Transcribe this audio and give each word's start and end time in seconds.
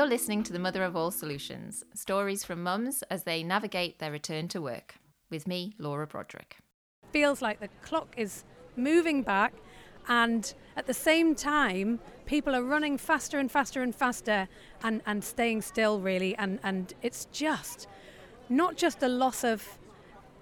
You're 0.00 0.08
listening 0.08 0.42
to 0.44 0.52
the 0.54 0.58
Mother 0.58 0.82
of 0.82 0.96
All 0.96 1.10
Solutions 1.10 1.84
stories 1.92 2.42
from 2.42 2.62
mums 2.62 3.02
as 3.10 3.24
they 3.24 3.42
navigate 3.42 3.98
their 3.98 4.10
return 4.10 4.48
to 4.48 4.62
work. 4.62 4.94
With 5.28 5.46
me, 5.46 5.74
Laura 5.76 6.06
Broderick. 6.06 6.56
Feels 7.12 7.42
like 7.42 7.60
the 7.60 7.68
clock 7.82 8.14
is 8.16 8.44
moving 8.76 9.20
back, 9.20 9.52
and 10.08 10.54
at 10.74 10.86
the 10.86 10.94
same 10.94 11.34
time, 11.34 12.00
people 12.24 12.56
are 12.56 12.62
running 12.62 12.96
faster 12.96 13.38
and 13.38 13.52
faster 13.52 13.82
and 13.82 13.94
faster 13.94 14.48
and, 14.82 15.02
and 15.04 15.22
staying 15.22 15.60
still, 15.60 16.00
really. 16.00 16.34
And, 16.36 16.60
and 16.62 16.94
it's 17.02 17.26
just 17.26 17.86
not 18.48 18.78
just 18.78 19.02
a 19.02 19.08
loss 19.08 19.44
of 19.44 19.62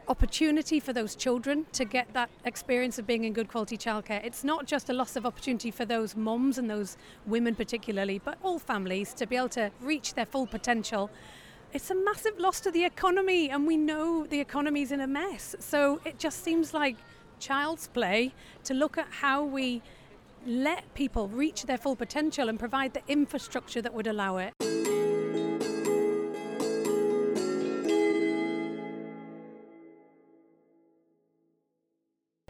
opportunity 0.08 0.80
for 0.80 0.92
those 0.92 1.14
children 1.14 1.66
to 1.72 1.84
get 1.84 2.12
that 2.14 2.30
experience 2.44 2.98
of 2.98 3.06
being 3.06 3.24
in 3.24 3.32
good 3.32 3.48
quality 3.48 3.76
childcare. 3.76 4.24
It's 4.24 4.42
not 4.42 4.66
just 4.66 4.88
a 4.88 4.92
loss 4.92 5.16
of 5.16 5.26
opportunity 5.26 5.70
for 5.70 5.84
those 5.84 6.16
mums 6.16 6.58
and 6.58 6.68
those 6.68 6.96
women, 7.26 7.54
particularly, 7.54 8.18
but 8.18 8.38
all 8.42 8.58
families 8.58 9.12
to 9.14 9.26
be 9.26 9.36
able 9.36 9.50
to 9.50 9.70
reach 9.80 10.14
their 10.14 10.26
full 10.26 10.46
potential. 10.46 11.10
It's 11.72 11.90
a 11.90 11.94
massive 11.94 12.38
loss 12.38 12.60
to 12.60 12.70
the 12.70 12.84
economy, 12.84 13.50
and 13.50 13.66
we 13.66 13.76
know 13.76 14.26
the 14.26 14.40
economy's 14.40 14.90
in 14.90 15.00
a 15.00 15.06
mess. 15.06 15.54
So 15.58 16.00
it 16.04 16.18
just 16.18 16.42
seems 16.42 16.72
like 16.72 16.96
child's 17.38 17.88
play 17.88 18.32
to 18.64 18.74
look 18.74 18.96
at 18.96 19.08
how 19.10 19.44
we 19.44 19.82
let 20.46 20.94
people 20.94 21.28
reach 21.28 21.64
their 21.64 21.78
full 21.78 21.96
potential 21.96 22.48
and 22.48 22.58
provide 22.58 22.94
the 22.94 23.02
infrastructure 23.08 23.82
that 23.82 23.92
would 23.92 24.06
allow 24.06 24.38
it. 24.38 24.87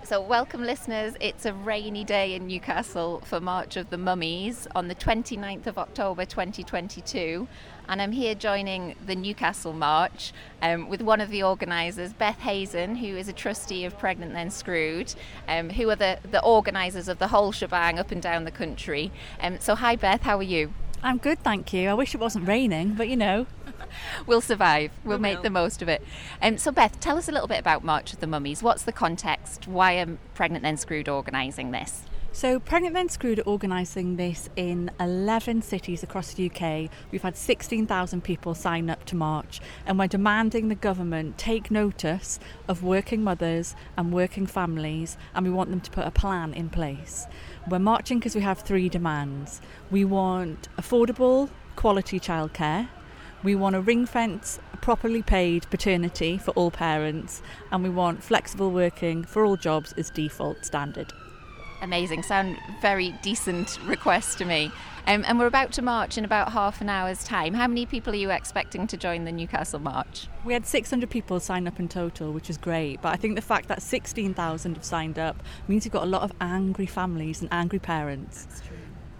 So, 0.08 0.22
welcome 0.22 0.64
listeners. 0.64 1.16
It's 1.20 1.44
a 1.44 1.52
rainy 1.52 2.02
day 2.02 2.32
in 2.32 2.46
Newcastle 2.46 3.20
for 3.26 3.40
March 3.40 3.76
of 3.76 3.90
the 3.90 3.98
Mummies 3.98 4.66
on 4.74 4.88
the 4.88 4.94
29th 4.94 5.66
of 5.66 5.76
October 5.76 6.24
2022. 6.24 7.46
And 7.90 8.00
I'm 8.00 8.12
here 8.12 8.34
joining 8.34 8.96
the 9.04 9.14
Newcastle 9.14 9.74
March 9.74 10.32
um, 10.62 10.88
with 10.88 11.02
one 11.02 11.20
of 11.20 11.28
the 11.28 11.42
organisers, 11.42 12.14
Beth 12.14 12.38
Hazen, 12.38 12.96
who 12.96 13.18
is 13.18 13.28
a 13.28 13.34
trustee 13.34 13.84
of 13.84 13.98
Pregnant 13.98 14.32
Then 14.32 14.50
Screwed, 14.50 15.14
um, 15.46 15.68
who 15.68 15.90
are 15.90 15.96
the, 15.96 16.18
the 16.22 16.42
organisers 16.42 17.08
of 17.08 17.18
the 17.18 17.28
whole 17.28 17.52
shebang 17.52 17.98
up 17.98 18.10
and 18.10 18.22
down 18.22 18.44
the 18.44 18.50
country. 18.50 19.12
Um, 19.42 19.60
so, 19.60 19.74
hi 19.74 19.94
Beth, 19.94 20.22
how 20.22 20.38
are 20.38 20.42
you? 20.42 20.72
I'm 21.02 21.18
good, 21.18 21.40
thank 21.40 21.74
you. 21.74 21.90
I 21.90 21.92
wish 21.92 22.14
it 22.14 22.18
wasn't 22.18 22.48
raining, 22.48 22.94
but 22.94 23.10
you 23.10 23.16
know. 23.18 23.46
We'll 24.26 24.40
survive. 24.40 24.90
We'll 25.04 25.18
We 25.18 25.22
make 25.22 25.36
will. 25.38 25.42
the 25.44 25.50
most 25.50 25.82
of 25.82 25.88
it. 25.88 26.02
Um, 26.42 26.58
so, 26.58 26.70
Beth, 26.70 26.98
tell 27.00 27.18
us 27.18 27.28
a 27.28 27.32
little 27.32 27.48
bit 27.48 27.58
about 27.58 27.84
March 27.84 28.12
of 28.12 28.20
the 28.20 28.26
Mummies. 28.26 28.62
What's 28.62 28.82
the 28.82 28.92
context? 28.92 29.66
Why 29.68 29.94
are 30.00 30.18
Pregnant 30.34 30.62
Then 30.62 30.76
Screwed 30.76 31.08
organising 31.08 31.70
this? 31.70 32.02
So, 32.30 32.60
Pregnant 32.60 32.94
Then 32.94 33.08
Screwed 33.08 33.40
are 33.40 33.48
organising 33.48 34.16
this 34.16 34.48
in 34.54 34.90
11 35.00 35.62
cities 35.62 36.02
across 36.02 36.34
the 36.34 36.48
UK. 36.50 36.90
We've 37.10 37.22
had 37.22 37.36
16,000 37.36 38.22
people 38.22 38.54
sign 38.54 38.90
up 38.90 39.04
to 39.06 39.16
march, 39.16 39.60
and 39.86 39.98
we're 39.98 40.06
demanding 40.08 40.68
the 40.68 40.74
government 40.74 41.38
take 41.38 41.70
notice 41.70 42.38
of 42.68 42.82
working 42.84 43.24
mothers 43.24 43.74
and 43.96 44.12
working 44.12 44.46
families, 44.46 45.16
and 45.34 45.46
we 45.46 45.50
want 45.50 45.70
them 45.70 45.80
to 45.80 45.90
put 45.90 46.06
a 46.06 46.10
plan 46.12 46.52
in 46.54 46.68
place. 46.68 47.26
We're 47.68 47.78
marching 47.80 48.18
because 48.18 48.36
we 48.36 48.42
have 48.42 48.60
three 48.60 48.88
demands. 48.88 49.60
We 49.90 50.04
want 50.04 50.68
affordable, 50.76 51.48
quality 51.76 52.20
childcare. 52.20 52.88
We 53.44 53.54
want 53.54 53.76
a 53.76 53.80
ring 53.80 54.04
fence, 54.04 54.58
properly 54.80 55.22
paid 55.22 55.68
paternity 55.70 56.38
for 56.38 56.50
all 56.52 56.70
parents, 56.70 57.40
and 57.70 57.82
we 57.82 57.88
want 57.88 58.22
flexible 58.22 58.70
working 58.70 59.22
for 59.24 59.44
all 59.44 59.56
jobs 59.56 59.92
as 59.92 60.10
default 60.10 60.64
standard. 60.64 61.12
Amazing. 61.80 62.24
Sound 62.24 62.58
very 62.82 63.12
decent 63.22 63.78
request 63.84 64.38
to 64.38 64.44
me. 64.44 64.72
Um, 65.06 65.24
and 65.26 65.38
we're 65.38 65.46
about 65.46 65.72
to 65.72 65.82
march 65.82 66.18
in 66.18 66.24
about 66.24 66.52
half 66.52 66.80
an 66.80 66.88
hour's 66.88 67.24
time. 67.24 67.54
How 67.54 67.66
many 67.66 67.86
people 67.86 68.12
are 68.12 68.16
you 68.16 68.30
expecting 68.30 68.86
to 68.88 68.96
join 68.96 69.24
the 69.24 69.32
Newcastle 69.32 69.78
March? 69.78 70.26
We 70.44 70.52
had 70.52 70.66
600 70.66 71.08
people 71.08 71.40
sign 71.40 71.66
up 71.66 71.78
in 71.80 71.88
total, 71.88 72.32
which 72.32 72.50
is 72.50 72.58
great. 72.58 73.00
But 73.00 73.14
I 73.14 73.16
think 73.16 73.36
the 73.36 73.40
fact 73.40 73.68
that 73.68 73.80
16,000 73.80 74.74
have 74.74 74.84
signed 74.84 75.18
up 75.18 75.42
means 75.66 75.84
you've 75.84 75.92
got 75.92 76.02
a 76.02 76.06
lot 76.06 76.22
of 76.22 76.32
angry 76.40 76.86
families 76.86 77.40
and 77.40 77.48
angry 77.52 77.78
parents. 77.78 78.62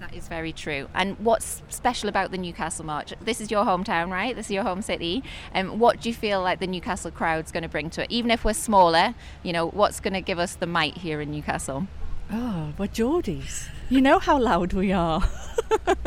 That 0.01 0.15
is 0.15 0.29
very 0.29 0.53
true. 0.53 0.89
And 0.95 1.19
what's 1.19 1.63
special 1.69 2.09
about 2.09 2.31
the 2.31 2.39
Newcastle 2.39 2.85
March? 2.85 3.13
This 3.21 3.41
is 3.41 3.51
your 3.51 3.65
hometown, 3.65 4.11
right? 4.11 4.35
This 4.35 4.47
is 4.47 4.53
your 4.53 4.63
home 4.63 4.81
city. 4.81 5.25
And 5.53 5.71
um, 5.71 5.79
what 5.79 6.01
do 6.01 6.09
you 6.09 6.15
feel 6.15 6.41
like 6.41 6.61
the 6.61 6.67
Newcastle 6.69 7.11
crowd's 7.11 7.51
going 7.51 7.65
to 7.65 7.69
bring 7.69 7.91
to 7.91 8.05
it? 8.05 8.11
Even 8.11 8.31
if 8.31 8.45
we're 8.45 8.53
smaller, 8.53 9.15
you 9.43 9.53
know, 9.53 9.69
what's 9.69 9.99
going 9.99 10.15
to 10.15 10.21
give 10.21 10.39
us 10.39 10.55
the 10.55 10.67
might 10.67 10.99
here 10.99 11.21
in 11.21 11.33
Newcastle? 11.33 11.89
Oh, 12.31 12.75
we're 12.79 12.89
Geordies. 12.89 13.69
You 13.89 14.01
know 14.01 14.19
how 14.19 14.39
loud 14.39 14.73
we 14.73 14.93
are. 14.93 15.29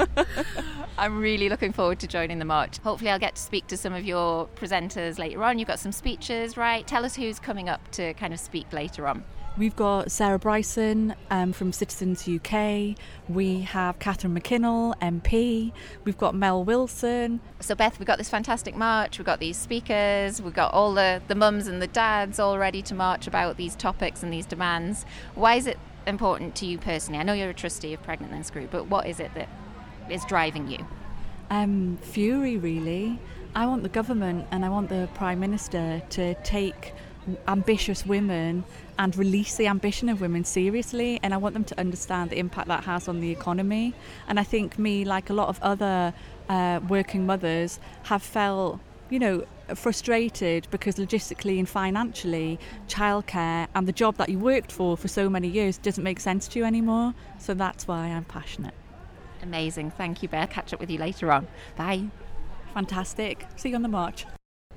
I'm 0.97 1.19
really 1.19 1.49
looking 1.49 1.73
forward 1.73 1.99
to 1.99 2.07
joining 2.07 2.37
the 2.37 2.45
march. 2.45 2.77
Hopefully, 2.77 3.09
I'll 3.09 3.19
get 3.19 3.35
to 3.35 3.41
speak 3.41 3.67
to 3.67 3.77
some 3.77 3.93
of 3.93 4.05
your 4.05 4.47
presenters 4.55 5.17
later 5.17 5.43
on. 5.43 5.57
You've 5.57 5.67
got 5.67 5.79
some 5.79 5.91
speeches, 5.91 6.55
right? 6.57 6.85
Tell 6.85 7.03
us 7.03 7.15
who's 7.15 7.39
coming 7.39 7.69
up 7.69 7.89
to 7.91 8.13
kind 8.13 8.33
of 8.33 8.39
speak 8.39 8.71
later 8.71 9.07
on. 9.07 9.23
We've 9.57 9.75
got 9.75 10.11
Sarah 10.11 10.39
Bryson 10.39 11.13
um, 11.29 11.51
from 11.51 11.73
Citizens 11.73 12.25
UK. 12.25 12.95
We 13.27 13.61
have 13.61 13.99
Catherine 13.99 14.33
McKinnell, 14.33 14.97
MP. 15.01 15.73
We've 16.05 16.17
got 16.17 16.33
Mel 16.33 16.63
Wilson. 16.63 17.41
So, 17.59 17.75
Beth, 17.75 17.99
we've 17.99 18.07
got 18.07 18.17
this 18.17 18.29
fantastic 18.29 18.77
march. 18.77 19.19
We've 19.19 19.25
got 19.25 19.41
these 19.41 19.57
speakers. 19.57 20.41
We've 20.41 20.53
got 20.53 20.73
all 20.73 20.93
the, 20.93 21.21
the 21.27 21.35
mums 21.35 21.67
and 21.67 21.81
the 21.81 21.87
dads 21.87 22.39
all 22.39 22.57
ready 22.57 22.81
to 22.83 22.95
march 22.95 23.27
about 23.27 23.57
these 23.57 23.75
topics 23.75 24.23
and 24.23 24.31
these 24.31 24.45
demands. 24.45 25.05
Why 25.35 25.55
is 25.55 25.67
it 25.67 25.77
important 26.07 26.55
to 26.55 26.65
you 26.65 26.77
personally? 26.77 27.19
I 27.19 27.23
know 27.23 27.33
you're 27.33 27.49
a 27.49 27.53
trustee 27.53 27.93
of 27.93 28.01
Pregnant 28.03 28.31
Then 28.31 28.45
Screwed, 28.45 28.71
but 28.71 28.87
what 28.87 29.05
is 29.05 29.19
it 29.19 29.33
that 29.35 29.49
is 30.09 30.23
driving 30.23 30.69
you? 30.69 30.87
Um, 31.49 31.97
fury, 32.01 32.55
really. 32.55 33.19
I 33.53 33.65
want 33.65 33.83
the 33.83 33.89
government 33.89 34.47
and 34.51 34.63
I 34.63 34.69
want 34.69 34.87
the 34.87 35.09
Prime 35.13 35.41
Minister 35.41 36.01
to 36.11 36.35
take 36.35 36.93
ambitious 37.47 38.05
women 38.05 38.63
and 38.97 39.15
release 39.15 39.55
the 39.55 39.67
ambition 39.67 40.09
of 40.09 40.21
women 40.21 40.43
seriously 40.43 41.19
and 41.23 41.33
I 41.33 41.37
want 41.37 41.53
them 41.53 41.63
to 41.65 41.79
understand 41.79 42.29
the 42.29 42.39
impact 42.39 42.67
that 42.67 42.83
has 42.85 43.07
on 43.07 43.19
the 43.19 43.31
economy 43.31 43.93
and 44.27 44.39
I 44.39 44.43
think 44.43 44.79
me 44.79 45.05
like 45.05 45.29
a 45.29 45.33
lot 45.33 45.49
of 45.49 45.59
other 45.61 46.13
uh, 46.49 46.79
working 46.87 47.25
mothers 47.25 47.79
have 48.03 48.23
felt 48.23 48.79
you 49.09 49.19
know 49.19 49.45
frustrated 49.75 50.67
because 50.71 50.95
logistically 50.95 51.59
and 51.59 51.69
financially 51.69 52.59
childcare 52.87 53.67
and 53.75 53.87
the 53.87 53.93
job 53.93 54.17
that 54.17 54.29
you 54.29 54.39
worked 54.39 54.71
for 54.71 54.97
for 54.97 55.07
so 55.07 55.29
many 55.29 55.47
years 55.47 55.77
doesn't 55.77 56.03
make 56.03 56.19
sense 56.19 56.47
to 56.47 56.59
you 56.59 56.65
anymore 56.65 57.13
so 57.37 57.53
that's 57.53 57.87
why 57.87 58.07
I'm 58.07 58.25
passionate 58.25 58.73
Amazing. 59.43 59.89
Thank 59.91 60.21
you, 60.21 60.29
Beth. 60.29 60.51
Catch 60.51 60.71
up 60.71 60.79
with 60.79 60.91
you 60.91 60.99
later 60.99 61.31
on. 61.31 61.47
Bye. 61.75 62.09
fantastic 62.73 63.47
see 63.55 63.69
you 63.69 63.75
on 63.75 63.81
the 63.81 63.87
march 63.87 64.25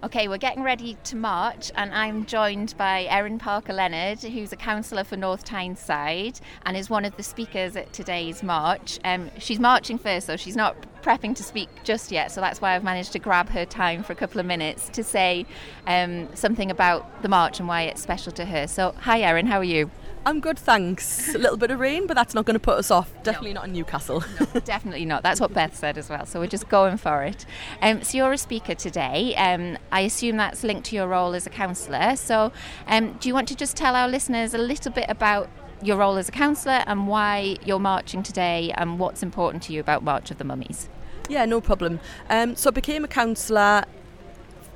Okay, 0.03 0.29
we're 0.29 0.37
getting 0.37 0.63
ready 0.63 0.99
to 1.05 1.17
march, 1.17 1.73
and 1.77 1.95
I'm 1.95 2.27
joined 2.27 2.75
by 2.77 3.05
Erin 3.05 3.39
Parker 3.39 3.73
Leonard, 3.73 4.21
who's 4.21 4.53
a 4.53 4.57
councillor 4.57 5.03
for 5.03 5.17
North 5.17 5.45
Tyneside 5.45 6.41
and 6.67 6.77
is 6.77 6.91
one 6.91 7.07
of 7.07 7.17
the 7.17 7.23
speakers 7.23 7.75
at 7.75 7.91
today's 7.95 8.43
march. 8.43 8.99
Um, 9.03 9.31
she's 9.39 9.59
marching 9.59 9.97
first, 9.97 10.27
so 10.27 10.37
she's 10.37 10.57
not 10.57 10.77
prepping 11.03 11.35
to 11.37 11.43
speak 11.43 11.71
just 11.85 12.13
yet, 12.13 12.33
so 12.33 12.43
that's 12.43 12.61
why 12.61 12.75
I've 12.75 12.85
managed 12.85 13.13
to 13.13 13.19
grab 13.19 13.49
her 13.51 13.65
time 13.65 14.03
for 14.03 14.13
a 14.13 14.17
couple 14.17 14.41
of 14.41 14.47
minutes 14.47 14.91
to 14.91 15.03
say 15.03 15.47
um, 15.87 16.29
something 16.35 16.71
about 16.71 17.23
the 17.23 17.29
march 17.29 17.59
and 17.59 17.67
why 17.67 17.83
it's 17.83 18.03
special 18.03 18.33
to 18.33 18.45
her. 18.45 18.67
So, 18.67 18.95
hi, 19.01 19.23
Erin, 19.23 19.47
how 19.47 19.59
are 19.59 19.65
you? 19.65 19.91
I'm 20.27 20.41
good, 20.41 20.59
thanks. 20.59 21.35
A 21.35 21.39
little 21.39 21.57
bit 21.57 21.71
of 21.71 21.81
rain, 21.81 22.07
but 22.07 22.15
that's 22.15 22.35
not 22.35 22.45
going 22.45 22.55
to 22.55 22.61
put 22.61 22.79
us 22.79 22.91
off. 22.91 23.13
Definitely 23.23 23.53
not 23.53 23.67
in 23.67 23.73
Newcastle. 23.73 24.25
Definitely 24.65 25.05
not. 25.05 25.23
That's 25.23 25.41
what 25.41 25.53
Beth 25.53 25.77
said 25.77 25.99
as 25.99 26.09
well. 26.09 26.25
So 26.25 26.41
we're 26.41 26.47
just 26.47 26.69
going 26.69 26.97
for 26.97 27.23
it. 27.23 27.45
Um, 27.83 28.03
so 28.03 28.17
you're 28.17 28.33
a 28.33 28.39
speaker 28.39 28.75
today. 28.75 29.35
Um, 29.37 29.77
I 29.93 30.01
assume 30.01 30.37
that's 30.37 30.65
linked 30.65 30.87
to 30.87 30.97
your 30.97 31.09
role 31.09 31.35
as 31.35 31.47
a 31.47 31.51
councillor. 31.51 32.17
So 32.17 32.53
um, 32.87 33.15
do 33.21 33.29
you 33.29 33.35
want 33.35 33.49
to 33.49 33.55
just 33.55 33.77
tell 33.77 33.95
our 33.95 34.09
listeners 34.09 34.55
a 34.55 34.59
little 34.59 34.93
bit 34.93 35.07
about 35.09 35.51
your 35.83 35.99
role 35.99 36.17
as 36.17 36.29
a 36.29 36.33
councillor 36.33 36.83
and 36.87 37.07
why 37.07 37.57
you're 37.65 37.79
marching 37.79 38.23
today 38.23 38.73
and 38.77 38.99
what's 38.99 39.23
important 39.23 39.63
to 39.65 39.73
you 39.73 39.81
about 39.81 40.03
March 40.03 40.31
of 40.31 40.39
the 40.39 40.45
Mummies? 40.45 40.89
yeah, 41.29 41.45
no 41.45 41.61
problem. 41.61 42.01
Um, 42.29 42.57
so 42.57 42.69
I 42.69 42.73
became 42.73 43.05
a 43.05 43.09
councillor 43.09 43.85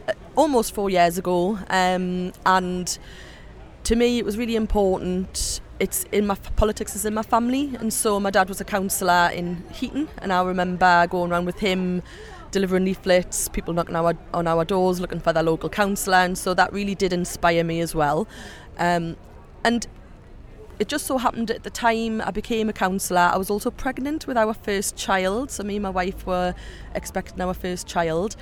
uh, 0.09 0.13
almost 0.37 0.75
four 0.75 0.91
years 0.91 1.19
ago, 1.19 1.59
um, 1.69 2.33
and 2.47 2.99
to 3.85 3.97
me 3.97 4.19
it 4.19 4.25
was 4.25 4.37
really 4.37 4.57
important. 4.57 5.61
It's 5.81 6.05
in 6.11 6.27
my 6.27 6.35
politics 6.57 6.97
is 6.97 7.05
in 7.05 7.15
my 7.15 7.23
family, 7.23 7.77
and 7.79 7.93
so 7.93 8.19
my 8.19 8.31
dad 8.31 8.49
was 8.49 8.61
a 8.61 8.65
councillor 8.65 9.31
in 9.33 9.65
Heaton, 9.73 10.09
and 10.19 10.33
I 10.33 10.43
remember 10.43 11.07
going 11.09 11.33
around 11.33 11.47
with 11.47 11.59
him. 11.59 12.03
Delivering 12.51 12.87
leaflets, 12.87 13.47
people 13.51 13.75
knocking 13.75 13.95
our, 13.95 14.17
on 14.33 14.47
our 14.47 14.65
doors 14.65 15.01
looking 15.01 15.21
for 15.21 15.35
their 15.35 15.43
local 15.43 15.69
councillor, 15.69 16.17
and 16.17 16.39
so 16.39 16.55
that 16.55 16.73
really 16.73 16.95
did 16.95 17.13
inspire 17.13 17.63
me 17.63 17.83
as 17.83 17.95
well. 17.95 18.27
Um, 18.79 19.17
and 19.65 19.87
it 20.79 20.89
just 20.89 21.07
so 21.07 21.19
happened 21.19 21.51
at 21.51 21.63
the 21.65 21.71
time 21.71 22.23
I 22.23 22.31
became 22.31 22.69
a 22.69 22.73
councillor, 22.73 23.21
I 23.21 23.37
was 23.37 23.51
also 23.51 23.71
pregnant 23.71 24.27
with 24.27 24.39
our 24.39 24.55
first 24.55 24.97
child. 24.97 25.51
So 25.51 25.63
me 25.63 25.77
and 25.77 25.83
my 25.83 25.91
wife 25.91 26.25
were 26.25 26.55
expecting 26.95 27.41
our 27.41 27.53
first 27.53 27.87
child. 27.87 28.37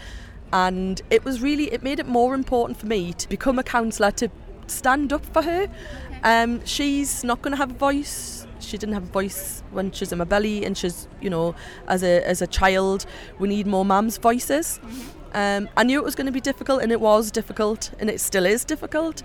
And 0.53 1.03
it 1.11 1.25
was 1.25 1.41
really, 1.41 1.73
it 1.73 1.83
made 1.83 1.99
it 1.99 2.06
more 2.06 2.35
important 2.35 2.79
for 2.79 2.87
me 2.87 3.12
to 3.15 3.29
become 3.29 3.59
a 3.59 3.65
councillor, 3.65 4.12
to 4.12 4.31
stand 4.66 5.12
up 5.12 5.24
for 5.26 5.42
her. 5.42 5.68
Um, 6.22 6.64
she's 6.64 7.24
not 7.24 7.42
going 7.42 7.52
to 7.52 7.56
have 7.56 7.70
a 7.70 7.74
voice. 7.74 8.46
She 8.60 8.78
didn't 8.78 8.94
have 8.94 9.04
a 9.04 9.12
voice 9.12 9.62
when 9.70 9.92
she's 9.92 10.12
in 10.12 10.18
my 10.18 10.24
belly, 10.24 10.64
and 10.64 10.76
she's, 10.76 11.08
you 11.20 11.30
know, 11.30 11.54
as 11.86 12.02
a 12.02 12.26
as 12.26 12.42
a 12.42 12.46
child, 12.46 13.06
we 13.38 13.48
need 13.48 13.66
more 13.66 13.84
mums' 13.84 14.18
voices. 14.18 14.80
Um, 15.34 15.68
I 15.76 15.84
knew 15.84 15.98
it 15.98 16.04
was 16.04 16.14
going 16.14 16.26
to 16.26 16.32
be 16.32 16.40
difficult, 16.40 16.82
and 16.82 16.90
it 16.90 17.00
was 17.00 17.30
difficult, 17.30 17.92
and 18.00 18.08
it 18.10 18.20
still 18.20 18.46
is 18.46 18.64
difficult. 18.64 19.22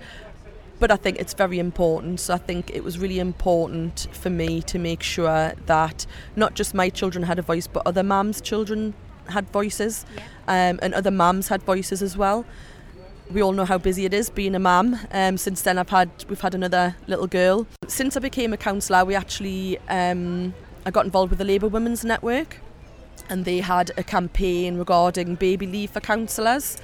But 0.78 0.90
I 0.90 0.96
think 0.96 1.18
it's 1.18 1.34
very 1.34 1.58
important. 1.58 2.20
So 2.20 2.34
I 2.34 2.38
think 2.38 2.70
it 2.70 2.84
was 2.84 2.98
really 2.98 3.18
important 3.18 4.08
for 4.12 4.30
me 4.30 4.62
to 4.62 4.78
make 4.78 5.02
sure 5.02 5.52
that 5.66 6.06
not 6.36 6.54
just 6.54 6.74
my 6.74 6.90
children 6.90 7.24
had 7.24 7.38
a 7.38 7.42
voice, 7.42 7.66
but 7.66 7.82
other 7.86 8.02
mums' 8.02 8.40
children 8.40 8.94
had 9.28 9.48
voices, 9.50 10.04
um, 10.46 10.78
and 10.82 10.92
other 10.94 11.10
mums 11.10 11.48
had 11.48 11.62
voices 11.62 12.02
as 12.02 12.16
well. 12.16 12.44
We 13.32 13.42
all 13.42 13.52
know 13.52 13.64
how 13.64 13.78
busy 13.78 14.04
it 14.04 14.12
is 14.12 14.28
being 14.28 14.54
a 14.54 14.58
mum. 14.58 14.98
Um, 15.10 15.38
since 15.38 15.62
then, 15.62 15.78
I've 15.78 15.88
had 15.88 16.10
we've 16.28 16.40
had 16.40 16.54
another 16.54 16.96
little 17.06 17.26
girl. 17.26 17.66
Since 17.88 18.16
I 18.16 18.20
became 18.20 18.52
a 18.52 18.56
councillor, 18.56 19.04
we 19.04 19.14
actually 19.14 19.78
um, 19.88 20.52
I 20.84 20.90
got 20.90 21.04
involved 21.04 21.30
with 21.30 21.38
the 21.38 21.44
Labour 21.44 21.68
Women's 21.68 22.04
Network, 22.04 22.58
and 23.30 23.44
they 23.44 23.60
had 23.60 23.90
a 23.96 24.02
campaign 24.02 24.76
regarding 24.76 25.36
baby 25.36 25.66
leave 25.66 25.90
for 25.90 26.00
councillors. 26.00 26.76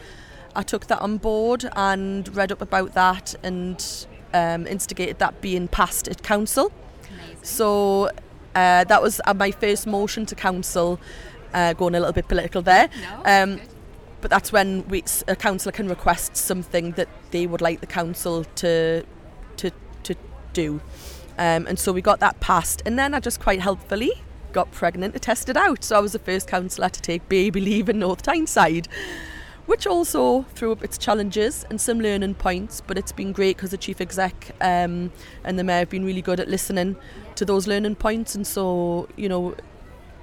I 0.57 0.63
took 0.63 0.87
that 0.87 1.01
on 1.01 1.19
board 1.19 1.69
and 1.77 2.35
read 2.35 2.51
up 2.51 2.63
about 2.63 2.95
that 2.95 3.35
and 3.43 4.07
um, 4.33 4.67
instigated 4.67 5.19
that 5.19 5.41
being 5.41 5.69
passed 5.69 6.09
at 6.09 6.23
council. 6.23 6.73
So 7.43 8.07
uh, 8.55 8.85
that 8.85 9.03
was 9.03 9.21
uh, 9.27 9.35
my 9.35 9.51
first 9.51 9.87
motion 9.87 10.25
to 10.27 10.35
council, 10.35 10.99
uh, 11.53 11.75
going 11.75 11.95
a 11.95 12.01
little 12.01 12.13
bit 12.15 12.27
political 12.29 12.63
there. 12.63 12.89
Um, 13.25 13.61
but 14.21 14.31
that's 14.31 14.53
when 14.53 14.87
we, 14.89 15.05
a 15.27 15.37
councillor 15.37 15.73
can 15.73 15.89
request 15.89 16.37
something 16.37 16.93
that 16.93 17.09
they 17.31 17.47
would 17.47 17.61
like 17.61 17.81
the 17.81 17.87
council 17.87 18.45
to 18.57 19.05
to 19.57 19.71
to 20.03 20.15
do. 20.53 20.81
Um, 21.39 21.67
and 21.67 21.79
so 21.79 21.93
we 21.93 22.03
got 22.03 22.21
that 22.21 22.41
passed, 22.41 22.83
and 22.85 22.99
then 22.99 23.15
I 23.15 23.21
just 23.21 23.41
quite 23.41 23.61
helpfully 23.61 24.13
got 24.53 24.73
pregnant 24.73 25.15
to 25.15 25.21
test 25.21 25.49
it 25.49 25.57
out. 25.57 25.85
So 25.85 25.97
I 25.97 26.01
was 26.01 26.13
the 26.13 26.19
first 26.19 26.49
councillor 26.49 26.89
to 26.89 27.01
take 27.01 27.29
baby 27.29 27.61
leave 27.61 27.89
in 27.89 27.99
North 28.01 28.23
Tyneside, 28.23 28.89
which 29.67 29.87
also 29.87 30.43
threw 30.55 30.73
up 30.73 30.83
its 30.83 30.99
challenges 30.99 31.65
and 31.71 31.81
some 31.81 32.01
learning 32.01 32.35
points. 32.35 32.81
But 32.81 32.99
it's 32.99 33.13
been 33.13 33.33
great 33.33 33.57
because 33.57 33.71
the 33.71 33.77
chief 33.77 34.01
exec 34.01 34.57
um, 34.61 35.13
and 35.45 35.59
the 35.59 35.65
mayor 35.65 35.81
have 35.81 35.91
been 35.91 36.05
really 36.05 36.23
good 36.23 36.41
at 36.41 36.49
listening 36.49 36.97
to 37.37 37.45
those 37.45 37.69
learning 37.69 37.97
points, 37.97 38.35
and 38.35 38.47
so 38.47 39.09
you 39.17 39.29
know 39.29 39.55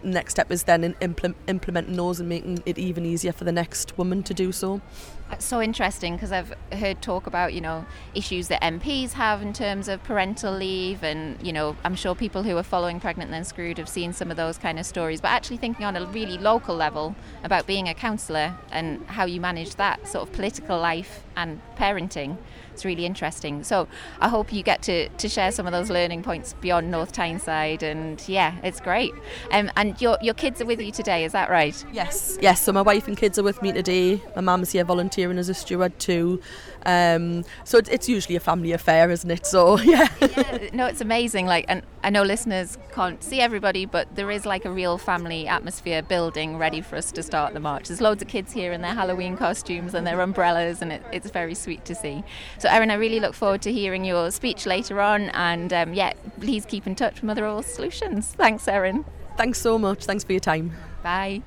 next 0.05 0.33
step 0.33 0.51
is 0.51 0.63
then 0.63 0.83
in 0.83 0.95
implement, 1.01 1.35
implementing 1.47 1.95
those 1.95 2.19
and 2.19 2.29
making 2.29 2.63
it 2.65 2.77
even 2.77 3.05
easier 3.05 3.31
for 3.31 3.43
the 3.43 3.51
next 3.51 3.97
woman 3.97 4.23
to 4.23 4.33
do 4.33 4.51
so. 4.51 4.81
That's 5.29 5.43
so 5.43 5.59
interesting 5.59 6.15
because 6.15 6.31
I've 6.31 6.53
heard 6.71 7.01
talk 7.01 7.25
about 7.25 7.53
you 7.53 7.61
know 7.61 7.85
issues 8.13 8.47
that 8.49 8.61
MPs 8.61 9.13
have 9.13 9.41
in 9.41 9.53
terms 9.53 9.87
of 9.87 10.03
parental 10.03 10.53
leave, 10.53 11.03
and 11.03 11.41
you 11.45 11.51
know 11.51 11.75
I'm 11.83 11.95
sure 11.95 12.13
people 12.13 12.43
who 12.43 12.55
are 12.57 12.63
following 12.63 12.99
Pregnant 12.99 13.31
Then 13.31 13.43
Screwed 13.43 13.77
have 13.79 13.89
seen 13.89 14.13
some 14.13 14.29
of 14.29 14.37
those 14.37 14.57
kind 14.57 14.79
of 14.79 14.85
stories. 14.85 15.21
But 15.21 15.29
actually 15.29 15.57
thinking 15.57 15.85
on 15.85 15.95
a 15.95 16.05
really 16.05 16.37
local 16.37 16.75
level 16.75 17.15
about 17.43 17.65
being 17.65 17.89
a 17.89 17.93
councillor 17.93 18.55
and 18.71 19.05
how 19.07 19.25
you 19.25 19.41
manage 19.41 19.75
that 19.75 20.07
sort 20.07 20.27
of 20.27 20.33
political 20.33 20.79
life 20.79 21.23
and 21.35 21.59
parenting, 21.75 22.37
it's 22.75 22.83
really 22.83 23.05
interesting. 23.05 23.63
So 23.63 23.87
I 24.19 24.27
hope 24.27 24.51
you 24.51 24.61
get 24.61 24.81
to, 24.83 25.07
to 25.07 25.29
share 25.29 25.51
some 25.53 25.65
of 25.65 25.71
those 25.71 25.89
learning 25.89 26.23
points 26.23 26.53
beyond 26.59 26.91
North 26.91 27.13
Tyneside, 27.13 27.83
and 27.83 28.21
yeah, 28.27 28.55
it's 28.63 28.81
great. 28.81 29.13
Um, 29.51 29.71
and 29.77 29.99
your 30.01 30.17
your 30.21 30.33
kids 30.33 30.59
are 30.61 30.65
with 30.65 30.81
you 30.81 30.91
today, 30.91 31.23
is 31.23 31.31
that 31.31 31.49
right? 31.49 31.85
Yes. 31.93 32.37
Yes, 32.41 32.61
so 32.61 32.73
my 32.73 32.81
wife 32.81 33.07
and 33.07 33.15
kids 33.15 33.39
are 33.39 33.43
with 33.43 33.61
me 33.61 33.71
today. 33.71 34.21
My 34.35 34.41
mum's 34.41 34.71
here 34.71 34.83
volunteering 34.83 35.37
as 35.37 35.47
a 35.47 35.53
steward 35.53 35.97
too. 35.99 36.41
Um, 36.85 37.43
so 37.63 37.77
it's, 37.77 37.89
it's 37.89 38.07
usually 38.07 38.35
a 38.35 38.39
family 38.39 38.71
affair, 38.71 39.09
isn't 39.09 39.31
it? 39.31 39.45
So 39.45 39.79
yeah. 39.79 40.07
yeah. 40.21 40.69
No, 40.73 40.85
it's 40.85 41.01
amazing. 41.01 41.45
Like, 41.45 41.65
and 41.67 41.81
I 42.03 42.09
know 42.09 42.23
listeners 42.23 42.77
can't 42.93 43.23
see 43.23 43.41
everybody, 43.41 43.85
but 43.85 44.15
there 44.15 44.29
is 44.29 44.45
like 44.45 44.65
a 44.65 44.71
real 44.71 44.97
family 44.97 45.47
atmosphere 45.47 46.01
building, 46.03 46.57
ready 46.57 46.81
for 46.81 46.95
us 46.97 47.11
to 47.13 47.23
start 47.23 47.53
the 47.53 47.59
march. 47.59 47.87
There's 47.87 48.01
loads 48.01 48.21
of 48.21 48.27
kids 48.27 48.51
here 48.51 48.71
in 48.71 48.81
their 48.81 48.93
Halloween 48.93 49.35
costumes 49.37 49.93
and 49.93 50.05
their 50.05 50.19
umbrellas, 50.21 50.81
and 50.81 50.91
it, 50.91 51.03
it's 51.11 51.29
very 51.31 51.55
sweet 51.55 51.83
to 51.85 51.95
see. 51.95 52.23
So, 52.59 52.64
Erin, 52.71 52.91
I 52.91 52.95
really 52.95 53.19
look 53.19 53.33
forward 53.33 53.61
to 53.63 53.71
hearing 53.71 54.05
your 54.05 54.31
speech 54.31 54.65
later 54.65 55.01
on, 55.01 55.29
and 55.29 55.71
um, 55.73 55.93
yeah, 55.93 56.13
please 56.39 56.65
keep 56.65 56.87
in 56.87 56.95
touch 56.95 57.15
with 57.15 57.23
Mother 57.23 57.45
All 57.45 57.63
Solutions. 57.63 58.27
Thanks, 58.37 58.67
Erin. 58.67 59.05
Thanks 59.37 59.59
so 59.59 59.77
much. 59.77 60.05
Thanks 60.05 60.23
for 60.23 60.33
your 60.33 60.39
time. 60.39 60.73
Bye. 61.03 61.41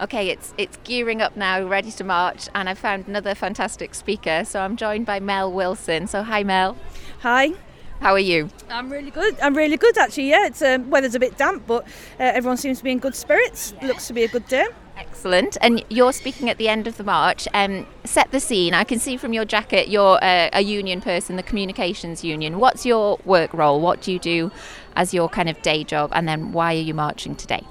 Okay, 0.00 0.28
it's 0.28 0.54
it's 0.56 0.78
gearing 0.84 1.20
up 1.20 1.36
now, 1.36 1.62
ready 1.66 1.90
to 1.92 2.04
march, 2.04 2.48
and 2.54 2.68
I've 2.68 2.78
found 2.78 3.08
another 3.08 3.34
fantastic 3.34 3.94
speaker. 3.94 4.44
So 4.44 4.60
I'm 4.60 4.76
joined 4.76 5.06
by 5.06 5.18
Mel 5.20 5.52
Wilson. 5.52 6.06
So 6.06 6.22
hi, 6.22 6.44
Mel. 6.44 6.76
Hi. 7.20 7.52
How 8.00 8.12
are 8.12 8.20
you? 8.20 8.48
I'm 8.70 8.92
really 8.92 9.10
good. 9.10 9.36
I'm 9.40 9.56
really 9.56 9.76
good, 9.76 9.98
actually. 9.98 10.30
Yeah, 10.30 10.46
it's 10.46 10.62
um, 10.62 10.88
weather's 10.88 11.16
a 11.16 11.18
bit 11.18 11.36
damp, 11.36 11.66
but 11.66 11.84
uh, 12.20 12.30
everyone 12.32 12.56
seems 12.56 12.78
to 12.78 12.84
be 12.84 12.92
in 12.92 13.00
good 13.00 13.16
spirits. 13.16 13.74
Yeah. 13.80 13.88
Looks 13.88 14.06
to 14.06 14.12
be 14.12 14.22
a 14.22 14.28
good 14.28 14.46
day. 14.46 14.66
Excellent. 14.98 15.56
And 15.60 15.84
you're 15.88 16.12
speaking 16.12 16.50
at 16.50 16.58
the 16.58 16.68
end 16.68 16.88
of 16.88 16.96
the 16.96 17.04
march. 17.04 17.46
Um, 17.54 17.86
set 18.04 18.32
the 18.32 18.40
scene. 18.40 18.74
I 18.74 18.82
can 18.82 18.98
see 18.98 19.16
from 19.16 19.32
your 19.32 19.44
jacket 19.44 19.88
you're 19.88 20.18
a, 20.20 20.50
a 20.52 20.60
union 20.60 21.00
person, 21.00 21.36
the 21.36 21.42
communications 21.42 22.24
union. 22.24 22.58
What's 22.58 22.84
your 22.84 23.18
work 23.24 23.54
role? 23.54 23.80
What 23.80 24.02
do 24.02 24.12
you 24.12 24.18
do 24.18 24.50
as 24.96 25.14
your 25.14 25.28
kind 25.28 25.48
of 25.48 25.62
day 25.62 25.84
job? 25.84 26.10
And 26.12 26.26
then 26.26 26.52
why 26.52 26.74
are 26.74 26.80
you 26.80 26.94
marching 26.94 27.36
today? 27.36 27.64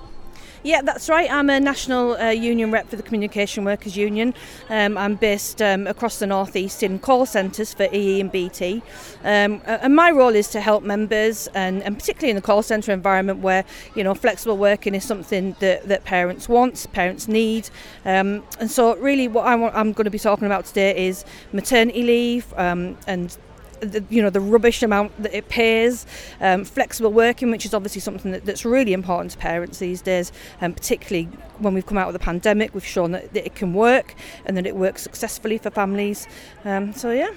Yeah, 0.63 0.81
that's 0.81 1.07
right. 1.07 1.31
I'm 1.31 1.49
a 1.49 1.59
national 1.59 2.13
uh, 2.13 2.29
union 2.29 2.71
rep 2.71 2.89
for 2.89 2.95
the 2.95 3.03
Communication 3.03 3.63
Workers 3.63 3.95
Union. 3.95 4.33
Um, 4.69 4.97
I'm 4.97 5.15
based 5.15 5.61
um, 5.61 5.85
across 5.85 6.17
the 6.17 6.25
northeast 6.25 6.81
in 6.81 6.97
call 6.97 7.25
centres 7.27 7.73
for 7.73 7.87
EE 7.93 8.19
and 8.21 8.31
BT. 8.31 8.81
Um, 9.23 9.61
and 9.65 9.95
my 9.95 10.09
role 10.09 10.35
is 10.35 10.47
to 10.49 10.61
help 10.61 10.83
members, 10.83 11.47
and, 11.53 11.83
and 11.83 11.97
particularly 11.97 12.31
in 12.31 12.35
the 12.35 12.41
call 12.41 12.63
centre 12.63 12.91
environment 12.91 13.39
where 13.39 13.65
you 13.95 14.03
know 14.03 14.15
flexible 14.15 14.57
working 14.57 14.95
is 14.95 15.03
something 15.03 15.55
that, 15.59 15.87
that 15.87 16.05
parents 16.05 16.49
want, 16.49 16.87
parents 16.91 17.27
need. 17.27 17.69
Um, 18.03 18.43
and 18.59 18.69
so, 18.69 18.97
really, 18.97 19.27
what 19.27 19.45
I 19.45 19.55
want, 19.55 19.75
I'm 19.75 19.93
going 19.93 20.05
to 20.05 20.11
be 20.11 20.19
talking 20.19 20.47
about 20.47 20.65
today 20.65 21.07
is 21.07 21.23
maternity 21.53 22.01
leave 22.01 22.51
um, 22.57 22.97
and 23.05 23.37
the, 23.79 24.03
you 24.09 24.21
know 24.21 24.29
the 24.29 24.39
rubbish 24.39 24.83
amount 24.83 25.21
that 25.21 25.33
it 25.33 25.49
pays, 25.49 26.05
um, 26.41 26.65
flexible 26.65 27.11
working, 27.11 27.51
which 27.51 27.65
is 27.65 27.73
obviously 27.73 28.01
something 28.01 28.31
that, 28.31 28.45
that's 28.45 28.65
really 28.65 28.93
important 28.93 29.31
to 29.31 29.37
parents 29.37 29.79
these 29.79 30.01
days, 30.01 30.31
and 30.61 30.75
particularly 30.75 31.25
when 31.59 31.73
we've 31.73 31.85
come 31.85 31.97
out 31.97 32.07
of 32.07 32.13
the 32.13 32.19
pandemic, 32.19 32.73
we've 32.73 32.85
shown 32.85 33.11
that, 33.11 33.33
that 33.33 33.45
it 33.45 33.55
can 33.55 33.73
work 33.73 34.15
and 34.45 34.55
that 34.57 34.65
it 34.65 34.75
works 34.75 35.01
successfully 35.01 35.57
for 35.57 35.69
families. 35.69 36.27
Um, 36.65 36.93
so 36.93 37.11
yeah. 37.11 37.31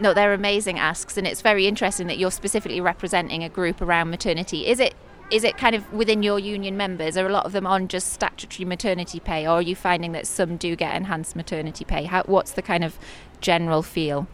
No, 0.00 0.14
they're 0.14 0.32
amazing 0.32 0.78
asks, 0.78 1.16
and 1.16 1.26
it's 1.26 1.42
very 1.42 1.66
interesting 1.66 2.06
that 2.06 2.18
you're 2.18 2.30
specifically 2.30 2.80
representing 2.80 3.42
a 3.42 3.48
group 3.48 3.82
around 3.82 4.10
maternity. 4.10 4.66
Is 4.66 4.78
it 4.78 4.94
is 5.30 5.44
it 5.44 5.58
kind 5.58 5.74
of 5.74 5.92
within 5.92 6.22
your 6.22 6.38
union 6.38 6.76
members? 6.76 7.16
Are 7.16 7.26
a 7.26 7.32
lot 7.32 7.44
of 7.44 7.52
them 7.52 7.66
on 7.66 7.88
just 7.88 8.12
statutory 8.12 8.64
maternity 8.64 9.20
pay, 9.20 9.46
or 9.46 9.56
are 9.56 9.62
you 9.62 9.76
finding 9.76 10.12
that 10.12 10.26
some 10.26 10.56
do 10.56 10.74
get 10.74 10.94
enhanced 10.94 11.36
maternity 11.36 11.84
pay? 11.84 12.04
How, 12.04 12.22
what's 12.24 12.52
the 12.52 12.62
kind 12.62 12.82
of 12.82 12.98
general 13.40 13.82
feel? 13.82 14.26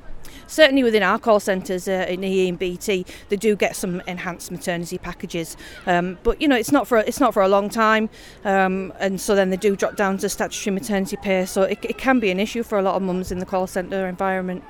Certainly 0.46 0.82
within 0.82 1.02
our 1.02 1.18
call 1.18 1.40
centres 1.40 1.88
uh, 1.88 2.06
in 2.08 2.24
EE 2.24 2.48
and 2.48 2.58
BT, 2.58 3.06
they 3.28 3.36
do 3.36 3.56
get 3.56 3.76
some 3.76 4.00
enhanced 4.06 4.50
maternity 4.50 4.98
packages. 4.98 5.56
Um, 5.86 6.18
but 6.22 6.40
you 6.40 6.48
know, 6.48 6.56
it's 6.56 6.72
not 6.72 6.86
for 6.86 6.98
it's 6.98 7.20
not 7.20 7.34
for 7.34 7.42
a 7.42 7.48
long 7.48 7.68
time, 7.68 8.08
um, 8.44 8.92
and 8.98 9.20
so 9.20 9.34
then 9.34 9.50
they 9.50 9.56
do 9.56 9.76
drop 9.76 9.96
down 9.96 10.18
to 10.18 10.28
statutory 10.28 10.74
maternity 10.74 11.16
pay. 11.16 11.44
So 11.46 11.62
it, 11.62 11.84
it 11.84 11.98
can 11.98 12.20
be 12.20 12.30
an 12.30 12.40
issue 12.40 12.62
for 12.62 12.78
a 12.78 12.82
lot 12.82 12.94
of 12.94 13.02
mums 13.02 13.32
in 13.32 13.38
the 13.38 13.46
call 13.46 13.66
centre 13.66 14.06
environment. 14.06 14.64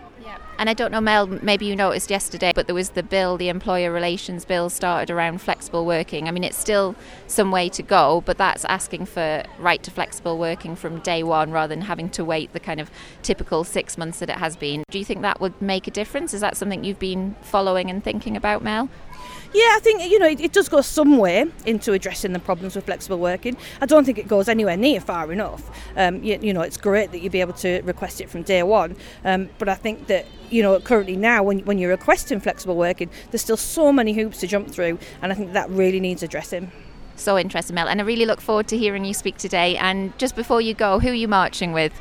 And 0.59 0.71
I 0.71 0.75
don't 0.75 0.93
know, 0.93 1.01
Mel, 1.01 1.27
maybe 1.27 1.67
you 1.67 1.75
noticed 1.75 2.11
yesterday, 2.11 2.53
but 2.55 2.67
there 2.67 2.75
was 2.75 2.91
the 2.91 3.03
bill, 3.03 3.37
the 3.37 3.49
employer 3.49 3.91
relations 3.91 4.45
bill, 4.45 4.71
started 4.71 5.11
around 5.13 5.41
flexible 5.41 5.85
working. 5.85 6.29
I 6.29 6.31
mean, 6.31 6.45
it's 6.45 6.57
still 6.57 6.95
some 7.27 7.51
way 7.51 7.69
to 7.71 7.83
go, 7.83 8.23
but 8.25 8.39
that's 8.39 8.65
asking 8.67 9.07
for 9.07 9.43
right 9.59 9.83
to 9.83 9.91
flexible 9.91 10.39
working 10.39 10.77
from 10.77 11.01
day 11.01 11.23
one 11.23 11.51
rather 11.51 11.75
than 11.75 11.83
having 11.83 12.09
to 12.11 12.25
wait 12.25 12.53
the 12.53 12.61
kind 12.61 12.81
of 12.81 12.91
typical 13.23 13.65
six 13.65 13.99
months 13.99 14.21
that 14.21 14.31
it 14.31 14.37
has 14.37 14.57
been. 14.57 14.85
Do 14.91 14.99
you 14.99 15.05
think 15.05 15.23
that 15.23 15.41
would 15.41 15.61
make 15.61 15.87
a 15.87 15.91
difference? 15.91 16.33
Is 16.33 16.41
that 16.41 16.57
something 16.57 16.85
you've 16.85 16.99
been 16.99 17.35
following 17.43 17.91
and 17.91 18.03
thinking 18.03 18.37
about, 18.37 18.63
Mel? 18.63 18.89
Yeah, 19.53 19.71
I 19.73 19.79
think 19.81 20.03
you 20.11 20.19
know 20.19 20.27
it, 20.27 20.41
it, 20.41 20.53
does 20.53 20.69
go 20.69 20.81
some 20.81 21.19
way 21.19 21.47
into 21.65 21.93
addressing 21.93 22.33
the 22.33 22.39
problems 22.39 22.75
with 22.75 22.87
flexible 22.87 23.19
working. 23.19 23.57
I 23.81 23.87
don't 23.87 24.05
think 24.05 24.19
it 24.19 24.27
goes 24.27 24.49
anywhere 24.49 24.77
near 24.77 25.01
far 25.01 25.33
enough. 25.33 25.71
Um, 25.97 26.23
you, 26.25 26.39
you, 26.43 26.53
know, 26.53 26.63
it's 26.63 26.77
great 26.77 27.13
that 27.13 27.21
you'd 27.21 27.33
be 27.33 27.41
able 27.41 27.53
to 27.55 27.81
request 27.83 28.21
it 28.21 28.29
from 28.29 28.43
day 28.43 28.63
one, 28.63 28.97
um, 29.25 29.49
but 29.59 29.69
I 29.69 29.75
think 29.75 30.09
that 30.09 30.27
you 30.51 30.63
know 30.63 30.81
currently 30.81 31.17
now 31.17 31.43
when 31.43 31.61
when 31.61 31.79
you're 31.79 31.91
requesting 31.91 32.41
flexible 32.41 32.77
working, 32.77 33.11
there's 33.31 33.43
still 33.43 33.57
so 33.57 33.93
many 33.93 34.13
hoops 34.13 34.41
to 34.41 34.47
jump 34.47 34.71
through, 34.71 34.99
and 35.23 35.31
I 35.33 35.35
think 35.35 35.53
that 35.53 35.71
really 35.71 36.01
needs 36.01 36.23
addressing. 36.23 36.73
So 37.17 37.39
interesting, 37.39 37.75
Mel, 37.75 37.89
and 37.89 38.01
I 38.01 38.05
really 38.05 38.27
look 38.27 38.41
forward 38.41 38.67
to 38.69 38.79
hearing 38.79 39.05
you 39.05 39.15
speak 39.15 39.39
today. 39.39 39.77
And 39.77 40.17
just 40.19 40.35
before 40.35 40.61
you 40.61 40.75
go, 40.75 40.99
who 40.99 41.11
are 41.11 41.15
you 41.15 41.29
marching 41.29 41.73
with? 41.73 41.93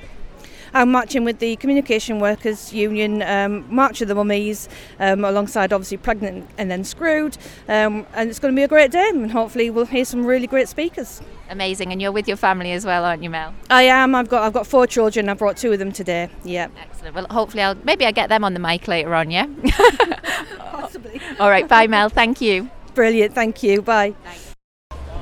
I'm 0.74 0.92
marching 0.92 1.24
with 1.24 1.40
the 1.40 1.56
Communication 1.58 2.20
Workers 2.20 2.74
Union 2.74 3.22
um, 3.22 3.66
March 3.74 4.02
of 4.02 4.08
the 4.08 4.16
Mummies, 4.16 4.70
um, 5.00 5.24
alongside 5.24 5.72
obviously 5.72 5.98
Pregnant 5.98 6.50
and 6.58 6.72
Then 6.72 6.84
Screwed. 6.84 7.38
Um, 7.68 8.06
and 8.14 8.30
it's 8.30 8.40
going 8.40 8.54
to 8.54 8.60
be 8.60 8.64
a 8.64 8.68
great 8.68 8.92
day, 8.92 9.10
and 9.10 9.32
hopefully 9.32 9.70
we'll 9.70 9.86
hear 9.86 10.06
some 10.06 10.26
really 10.26 10.48
great 10.48 10.68
speakers. 10.68 11.22
Amazing, 11.50 11.92
and 11.92 12.02
you're 12.02 12.12
with 12.12 12.28
your 12.28 12.38
family 12.38 12.72
as 12.72 12.86
well, 12.86 13.06
aren't 13.06 13.22
you, 13.22 13.30
Mel? 13.30 13.54
I 13.70 13.84
am. 13.84 14.16
I've 14.16 14.30
got 14.30 14.44
I've 14.44 14.54
got 14.54 14.66
four 14.66 14.88
children. 14.88 15.30
I 15.30 15.36
brought 15.36 15.58
two 15.58 15.72
of 15.72 15.80
them 15.80 15.92
today. 15.92 16.30
Yeah. 16.44 16.70
Excellent. 16.82 17.14
Well, 17.14 17.28
hopefully, 17.30 17.62
I'll 17.62 17.76
maybe 17.84 18.06
I'll 18.06 18.14
get 18.14 18.30
them 18.30 18.44
on 18.44 18.54
the 18.54 18.60
mic 18.60 18.88
later 18.88 19.14
on. 19.14 19.30
Yeah. 19.30 19.48
Possibly. 20.58 21.22
All 21.40 21.50
right. 21.50 21.68
Bye, 21.68 21.88
Mel. 21.88 22.10
Thank 22.10 22.42
you. 22.42 22.70
Brilliant. 22.96 23.36
Thank 23.36 23.62
you. 23.62 23.82
Bye. 23.82 24.16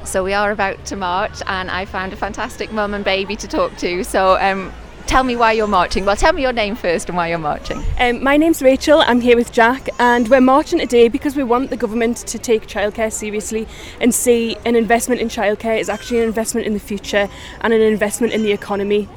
So 0.03 0.23
we 0.23 0.33
are 0.33 0.51
about 0.51 0.83
to 0.85 0.95
march, 0.95 1.41
and 1.47 1.69
I 1.69 1.85
found 1.85 2.13
a 2.13 2.15
fantastic 2.15 2.71
mum 2.71 2.93
and 2.93 3.03
baby 3.03 3.35
to 3.35 3.47
talk 3.47 3.75
to. 3.77 4.03
So 4.03 4.37
um, 4.39 4.71
tell 5.11 5.25
me 5.25 5.35
why 5.35 5.51
you're 5.51 5.67
marching. 5.67 6.05
Well, 6.05 6.15
tell 6.15 6.31
me 6.31 6.41
your 6.41 6.53
name 6.53 6.73
first 6.73 7.09
and 7.09 7.17
why 7.17 7.27
you're 7.27 7.37
marching. 7.37 7.83
Um, 7.99 8.23
my 8.23 8.37
name's 8.37 8.61
Rachel, 8.61 9.01
I'm 9.01 9.19
here 9.19 9.35
with 9.35 9.51
Jack, 9.51 9.89
and 9.99 10.29
we're 10.29 10.39
marching 10.39 10.79
today 10.79 11.09
because 11.09 11.35
we 11.35 11.43
want 11.43 11.69
the 11.69 11.75
government 11.75 12.15
to 12.27 12.39
take 12.39 12.65
childcare 12.65 13.11
seriously 13.11 13.67
and 13.99 14.15
see 14.15 14.55
an 14.63 14.77
investment 14.77 15.19
in 15.19 15.27
childcare 15.27 15.77
is 15.77 15.89
actually 15.89 16.19
an 16.19 16.27
investment 16.29 16.65
in 16.65 16.71
the 16.71 16.79
future 16.79 17.27
and 17.59 17.73
an 17.73 17.81
investment 17.81 18.31
in 18.31 18.43
the 18.43 18.53
economy. 18.53 19.09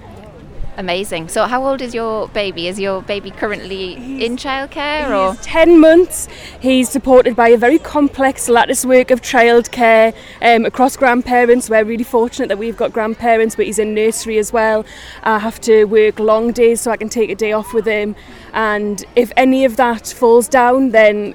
Amazing. 0.76 1.28
So 1.28 1.44
how 1.44 1.64
old 1.64 1.80
is 1.80 1.94
your 1.94 2.28
baby? 2.28 2.66
Is 2.66 2.80
your 2.80 3.02
baby 3.02 3.30
currently 3.30 3.92
in 4.24 4.36
childcare 4.36 5.08
or? 5.08 5.40
10 5.40 5.80
months. 5.80 6.28
He's 6.60 6.88
supported 6.88 7.36
by 7.36 7.50
a 7.50 7.56
very 7.56 7.78
complex 7.78 8.48
lattice 8.48 8.84
work 8.84 9.12
of 9.12 9.22
childcare 9.22 10.14
um, 10.42 10.64
across 10.64 10.96
grandparents. 10.96 11.70
We're 11.70 11.84
really 11.84 12.04
fortunate 12.04 12.48
that 12.48 12.58
we've 12.58 12.76
got 12.76 12.92
grandparents, 12.92 13.54
but 13.54 13.66
he's 13.66 13.78
in 13.78 13.94
nursery 13.94 14.38
as 14.38 14.52
well. 14.52 14.84
I 15.22 15.38
have 15.38 15.60
to 15.62 15.84
work 15.84 16.18
long 16.18 16.50
days 16.50 16.80
so 16.80 16.90
I 16.90 16.96
can 16.96 17.08
take 17.08 17.30
a 17.30 17.36
day 17.36 17.52
off 17.52 17.72
with 17.72 17.86
him. 17.86 18.16
And 18.52 19.04
if 19.14 19.30
any 19.36 19.64
of 19.64 19.76
that 19.76 20.08
falls 20.08 20.48
down, 20.48 20.90
then 20.90 21.34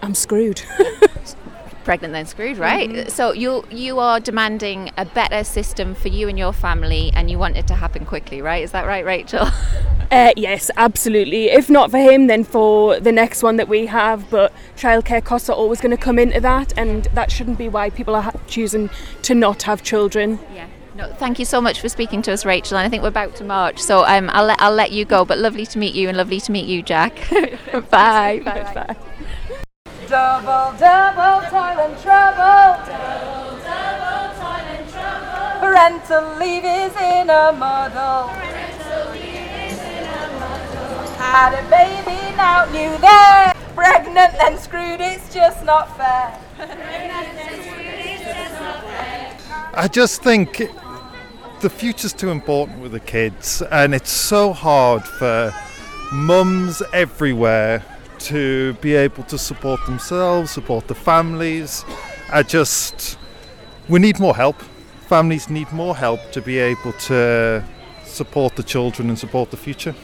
I'm 0.00 0.14
screwed. 0.14 0.62
pregnant 1.88 2.12
then 2.12 2.26
screwed, 2.26 2.58
right? 2.58 3.10
So 3.10 3.32
you 3.32 3.64
you 3.70 3.98
are 3.98 4.20
demanding 4.20 4.90
a 4.98 5.06
better 5.06 5.42
system 5.42 5.94
for 5.94 6.08
you 6.08 6.28
and 6.28 6.38
your 6.38 6.52
family, 6.52 7.10
and 7.14 7.30
you 7.30 7.38
want 7.38 7.56
it 7.56 7.66
to 7.68 7.74
happen 7.74 8.04
quickly, 8.04 8.42
right? 8.42 8.62
Is 8.62 8.72
that 8.72 8.86
right, 8.86 9.04
Rachel? 9.04 9.48
Uh, 10.10 10.32
yes, 10.38 10.70
absolutely. 10.78 11.50
If 11.50 11.68
not 11.68 11.90
for 11.90 11.98
him, 11.98 12.28
then 12.28 12.42
for 12.42 12.98
the 12.98 13.12
next 13.12 13.42
one 13.42 13.56
that 13.56 13.68
we 13.68 13.84
have. 13.84 14.30
But 14.30 14.54
childcare 14.74 15.22
costs 15.22 15.50
are 15.50 15.56
always 15.62 15.82
going 15.82 15.90
to 15.90 16.02
come 16.02 16.18
into 16.18 16.40
that, 16.40 16.72
and 16.78 17.04
that 17.12 17.30
shouldn't 17.30 17.58
be 17.58 17.68
why 17.68 17.90
people 17.90 18.14
are 18.16 18.22
ha- 18.22 18.32
choosing 18.46 18.88
to 19.24 19.34
not 19.34 19.64
have 19.64 19.82
children. 19.82 20.38
yeah. 20.54 20.66
No, 20.96 21.12
thank 21.12 21.38
you 21.38 21.44
so 21.44 21.60
much 21.60 21.80
for 21.82 21.90
speaking 21.90 22.22
to 22.22 22.32
us, 22.32 22.46
Rachel. 22.46 22.78
And 22.78 22.86
I 22.86 22.88
think 22.88 23.02
we're 23.02 23.10
about 23.10 23.36
to 23.36 23.44
march, 23.44 23.78
so 23.78 24.04
um, 24.06 24.30
I'll 24.32 24.46
let 24.46 24.62
I'll 24.62 24.74
let 24.74 24.92
you 24.92 25.04
go. 25.04 25.26
But 25.26 25.36
lovely 25.38 25.66
to 25.66 25.78
meet 25.78 25.94
you, 25.94 26.08
and 26.08 26.16
lovely 26.16 26.40
to 26.40 26.52
meet 26.52 26.66
you, 26.66 26.82
Jack. 26.82 27.14
bye. 27.90 28.40
bye. 28.44 28.72
Bye. 28.74 28.96
Double, 30.08 30.72
double 30.78 31.46
toil 31.50 31.78
and 31.84 31.98
trouble. 32.00 32.80
Double, 32.88 33.60
double 33.60 34.32
toil 34.40 34.64
and 34.72 34.88
trouble. 34.88 35.60
Parental 35.60 36.24
leave 36.38 36.64
is 36.64 36.96
in 36.96 37.28
a 37.28 37.52
muddle. 37.52 38.28
Had 41.18 41.52
a 41.52 41.62
baby, 41.68 42.36
now 42.38 42.64
new 42.72 42.96
there. 43.02 43.52
Pregnant, 43.74 44.32
then 44.38 44.56
screwed, 44.56 45.02
it's 45.02 45.34
just 45.34 45.62
not 45.66 45.94
fair. 45.98 46.40
I 49.74 49.88
just 49.92 50.22
think 50.22 50.70
the 51.60 51.68
future's 51.68 52.14
too 52.14 52.30
important 52.30 52.80
with 52.80 52.92
the 52.92 53.00
kids, 53.00 53.60
and 53.70 53.94
it's 53.94 54.10
so 54.10 54.54
hard 54.54 55.04
for 55.04 55.52
mums 56.10 56.82
everywhere 56.94 57.84
to 58.20 58.74
be 58.74 58.94
able 58.94 59.24
to 59.24 59.38
support 59.38 59.84
themselves, 59.86 60.50
support 60.50 60.86
the 60.88 60.94
families. 60.94 61.84
I 62.30 62.42
just, 62.42 63.18
we 63.88 63.98
need 63.98 64.18
more 64.18 64.34
help. 64.36 64.60
Families 65.08 65.48
need 65.48 65.72
more 65.72 65.96
help 65.96 66.20
to 66.32 66.42
be 66.42 66.58
able 66.58 66.92
to 66.92 67.64
support 68.04 68.56
the 68.56 68.62
children 68.62 69.08
and 69.08 69.18
support 69.18 69.50
the 69.50 69.56
future. 69.56 69.94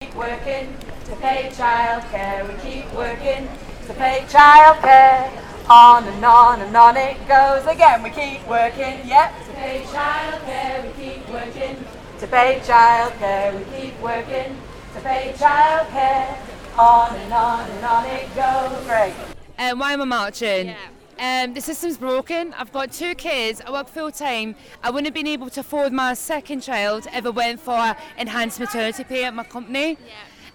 Keep 0.00 0.14
working 0.14 0.76
to 1.06 1.16
pay 1.16 1.50
childcare. 1.52 2.46
We 2.46 2.54
keep 2.68 2.92
working 2.92 3.48
to 3.86 3.94
pay 3.94 4.24
childcare. 4.28 5.30
On 5.68 6.04
and 6.04 6.24
on 6.24 6.60
and 6.60 6.76
on 6.76 6.96
it 6.96 7.16
goes 7.26 7.66
again. 7.66 8.02
We 8.02 8.10
keep 8.10 8.46
working, 8.46 9.00
yep, 9.04 9.32
to 9.46 9.52
pay 9.54 9.82
childcare. 9.86 10.84
We 10.86 11.04
keep 11.04 11.28
working 11.28 11.84
to 12.20 12.26
pay 12.28 12.60
childcare. 12.64 13.58
We 13.58 13.64
keep 13.76 14.00
working 14.00 14.56
to 14.94 15.00
pay 15.00 15.34
childcare. 15.36 16.38
On 16.78 17.14
and 17.14 17.32
on 17.32 17.70
and 17.70 17.84
on 17.84 18.04
it 18.06 18.26
goes. 18.34 18.86
Great. 18.86 19.14
Um, 19.58 19.78
why 19.78 19.92
am 19.92 20.02
I 20.02 20.04
marching? 20.04 20.74
Um, 21.18 21.54
the 21.54 21.60
system's 21.62 21.96
broken. 21.96 22.52
I've 22.52 22.70
got 22.70 22.92
two 22.92 23.14
kids. 23.14 23.62
I 23.66 23.70
work 23.72 23.88
full 23.88 24.10
time. 24.12 24.54
I 24.82 24.90
wouldn't 24.90 25.06
have 25.06 25.14
been 25.14 25.26
able 25.26 25.48
to 25.50 25.60
afford 25.60 25.94
my 25.94 26.12
second 26.12 26.60
child 26.60 27.06
if 27.14 27.24
I 27.24 27.30
went 27.30 27.60
for 27.60 27.96
enhanced 28.18 28.60
maternity 28.60 29.04
pay 29.04 29.24
at 29.24 29.32
my 29.32 29.44
company. 29.44 29.96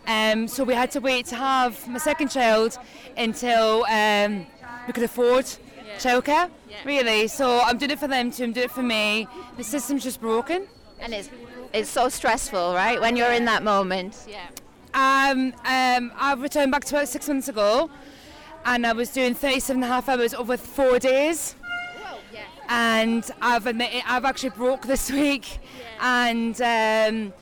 Yeah. 0.05 0.31
Um, 0.31 0.47
so 0.47 0.63
we 0.63 0.75
had 0.75 0.91
to 0.91 0.99
wait 0.99 1.25
to 1.27 1.35
have 1.35 1.87
my 1.87 1.97
second 1.97 2.29
child 2.29 2.77
until 3.17 3.83
um, 3.85 4.45
we 4.85 4.93
could 4.93 5.03
afford 5.03 5.45
childcare. 5.97 6.51
yeah. 6.69 6.77
Really. 6.85 7.27
So 7.27 7.61
I'm 7.61 7.79
doing 7.79 7.91
it 7.91 7.99
for 7.99 8.07
them 8.07 8.31
too. 8.31 8.43
I'm 8.43 8.53
doing 8.53 8.65
it 8.65 8.71
for 8.71 8.83
me. 8.83 9.27
The 9.57 9.63
system's 9.63 10.03
just 10.03 10.21
broken. 10.21 10.67
And 10.99 11.15
it's 11.15 11.31
it's 11.73 11.89
so 11.89 12.09
stressful, 12.09 12.75
right? 12.75 13.01
When 13.01 13.15
you're 13.15 13.31
in 13.31 13.45
that 13.45 13.63
moment. 13.63 14.25
Yeah. 14.29 14.45
Um, 14.93 15.53
um, 15.65 16.11
I 16.17 16.35
returned 16.37 16.71
back 16.71 16.83
to 16.85 16.95
work 16.95 17.07
six 17.07 17.27
months 17.27 17.47
ago, 17.47 17.89
and 18.65 18.85
I 18.85 18.93
was 18.93 19.09
doing 19.09 19.33
37 19.33 19.81
and 19.81 19.89
a 19.89 19.93
half 19.93 20.09
hours 20.09 20.33
over 20.33 20.57
four 20.57 20.99
days. 20.99 21.55
And 22.69 23.29
I've 23.41 23.67
admitted 23.67 24.03
I've 24.05 24.25
actually 24.25 24.51
broke 24.51 24.85
this 24.85 25.11
week, 25.23 25.59
and 25.99 26.59
um, 26.61 27.33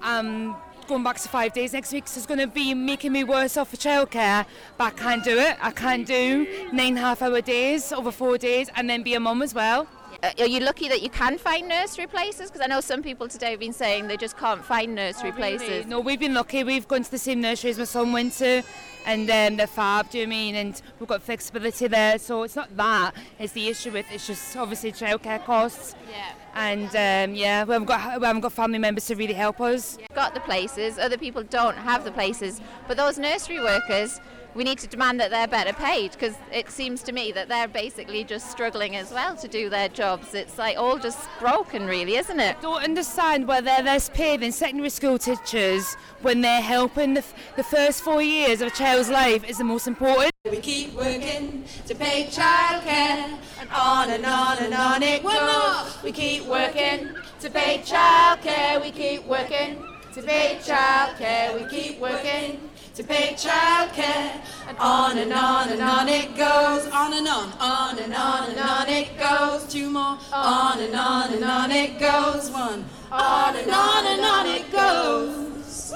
I'm 0.00 0.56
going 0.86 1.02
back 1.02 1.18
to 1.18 1.28
five 1.28 1.52
days 1.52 1.72
next 1.72 1.92
week. 1.92 2.06
So 2.06 2.18
it's 2.18 2.26
going 2.26 2.40
to 2.40 2.46
be 2.46 2.74
making 2.74 3.12
me 3.12 3.24
worse 3.24 3.56
off 3.56 3.70
for 3.70 3.76
childcare, 3.76 4.46
but 4.78 4.84
I 4.84 4.90
can't 4.90 5.24
do 5.24 5.38
it. 5.38 5.56
I 5.60 5.70
can't 5.70 6.06
do 6.06 6.46
nine 6.72 6.96
half 6.96 7.22
hour 7.22 7.40
days 7.40 7.92
over 7.92 8.12
four 8.12 8.38
days, 8.38 8.70
and 8.76 8.88
then 8.88 9.02
be 9.02 9.14
a 9.14 9.20
mum 9.20 9.42
as 9.42 9.54
well. 9.54 9.88
Uh, 10.22 10.30
Are 10.38 10.46
you 10.46 10.60
lucky 10.60 10.88
that 10.88 11.02
you 11.02 11.10
can 11.10 11.36
find 11.36 11.66
nursery 11.66 12.06
places? 12.06 12.48
Because 12.48 12.60
I 12.60 12.68
know 12.68 12.80
some 12.80 13.02
people 13.02 13.26
today 13.26 13.50
have 13.50 13.58
been 13.58 13.72
saying 13.72 14.06
they 14.06 14.16
just 14.16 14.36
can't 14.36 14.64
find 14.64 14.94
nursery 14.94 15.32
places. 15.32 15.84
No, 15.86 15.98
we've 15.98 16.20
been 16.20 16.34
lucky. 16.34 16.62
We've 16.62 16.86
gone 16.86 17.02
to 17.02 17.10
the 17.10 17.18
same 17.18 17.40
nursery 17.40 17.70
as 17.70 17.78
my 17.78 17.84
son 17.84 18.12
went 18.12 18.34
to, 18.34 18.62
and 19.04 19.28
um, 19.28 19.56
they're 19.56 19.66
fab. 19.66 20.10
Do 20.10 20.18
you 20.18 20.26
know 20.26 20.30
what 20.30 20.36
I 20.36 20.38
mean? 20.38 20.54
And 20.54 20.82
we've 21.00 21.08
got 21.08 21.22
flexibility 21.22 21.88
there, 21.88 22.20
so 22.20 22.44
it's 22.44 22.54
not 22.54 22.76
that. 22.76 23.14
It's 23.40 23.52
the 23.52 23.66
issue 23.66 23.90
with 23.90 24.06
it's 24.12 24.28
just 24.28 24.56
obviously 24.56 24.92
childcare 24.92 25.44
costs. 25.44 25.96
Yeah. 26.08 26.34
And 26.54 27.30
um, 27.30 27.34
yeah, 27.34 27.64
we 27.64 27.72
haven't 27.72 27.86
got 27.86 28.20
we 28.20 28.26
haven't 28.26 28.42
got 28.42 28.52
family 28.52 28.78
members 28.78 29.06
to 29.06 29.16
really 29.16 29.34
help 29.34 29.60
us. 29.60 29.98
Got 30.14 30.34
the 30.34 30.40
places, 30.40 30.98
other 30.98 31.18
people 31.18 31.42
don't 31.42 31.76
have 31.76 32.04
the 32.04 32.12
places, 32.12 32.60
but 32.86 32.96
those 32.96 33.18
nursery 33.18 33.58
workers, 33.58 34.20
we 34.54 34.64
need 34.64 34.78
to 34.78 34.86
demand 34.86 35.18
that 35.20 35.30
they're 35.30 35.48
better 35.48 35.72
paid 35.72 36.12
because 36.12 36.34
it 36.52 36.70
seems 36.70 37.02
to 37.04 37.12
me 37.12 37.32
that 37.32 37.48
they're 37.48 37.68
basically 37.68 38.24
just 38.24 38.50
struggling 38.50 38.96
as 38.96 39.10
well 39.10 39.34
to 39.36 39.48
do 39.48 39.70
their 39.70 39.88
jobs. 39.88 40.34
It's 40.34 40.58
like 40.58 40.76
all 40.76 40.98
just 40.98 41.28
broken, 41.38 41.86
really, 41.86 42.16
isn't 42.16 42.38
it? 42.38 42.56
I 42.58 42.60
don't 42.60 42.82
understand 42.82 43.48
why 43.48 43.60
they're 43.60 43.82
less 43.82 44.08
paid 44.10 44.40
than 44.40 44.52
secondary 44.52 44.90
school 44.90 45.18
teachers 45.18 45.94
when 46.20 46.40
they're 46.42 46.60
helping 46.60 47.14
the, 47.14 47.20
f- 47.20 47.34
the 47.56 47.64
first 47.64 48.02
four 48.02 48.22
years 48.22 48.60
of 48.60 48.68
a 48.68 48.70
child's 48.70 49.08
life 49.08 49.48
is 49.48 49.58
the 49.58 49.64
most 49.64 49.86
important. 49.86 50.32
We 50.50 50.58
keep 50.58 50.94
working 50.94 51.64
to 51.86 51.94
pay 51.94 52.24
childcare, 52.24 53.38
and 53.60 53.70
on 53.72 54.10
and 54.10 54.26
on 54.26 54.58
and 54.58 54.74
on 54.74 55.02
it 55.02 55.22
goes. 55.22 56.02
We 56.02 56.12
keep 56.12 56.44
working 56.46 57.10
to 57.40 57.50
pay 57.50 57.78
childcare. 57.78 58.82
We 58.82 58.90
keep 58.90 59.24
working 59.24 59.82
to 60.14 60.22
pay 60.22 60.58
childcare. 60.62 61.54
We 61.54 61.64
keep 61.68 61.98
working 61.98 62.68
to 62.94 63.02
pay 63.02 63.32
childcare, 63.32 64.42
and 64.68 64.76
on 64.78 65.16
and 65.16 65.32
on 65.32 65.70
and 65.70 65.80
on 65.80 66.08
it 66.08 66.36
goes. 66.36 66.86
On 66.88 67.14
and 67.14 67.26
on, 67.26 67.52
on 67.58 67.98
and 67.98 68.14
on 68.14 68.50
and 68.50 68.60
on 68.60 68.88
it 68.88 69.18
goes. 69.18 69.66
Two 69.72 69.88
more. 69.90 70.18
On 70.32 70.78
and 70.78 70.94
on 70.94 71.32
and 71.32 71.44
on 71.44 71.70
it 71.70 71.98
goes. 71.98 72.50
One. 72.50 72.84
On 73.10 73.56
and 73.56 73.70
on 73.70 74.06
and 74.06 74.22
on 74.22 74.46
it 74.46 74.70
goes. 74.70 75.92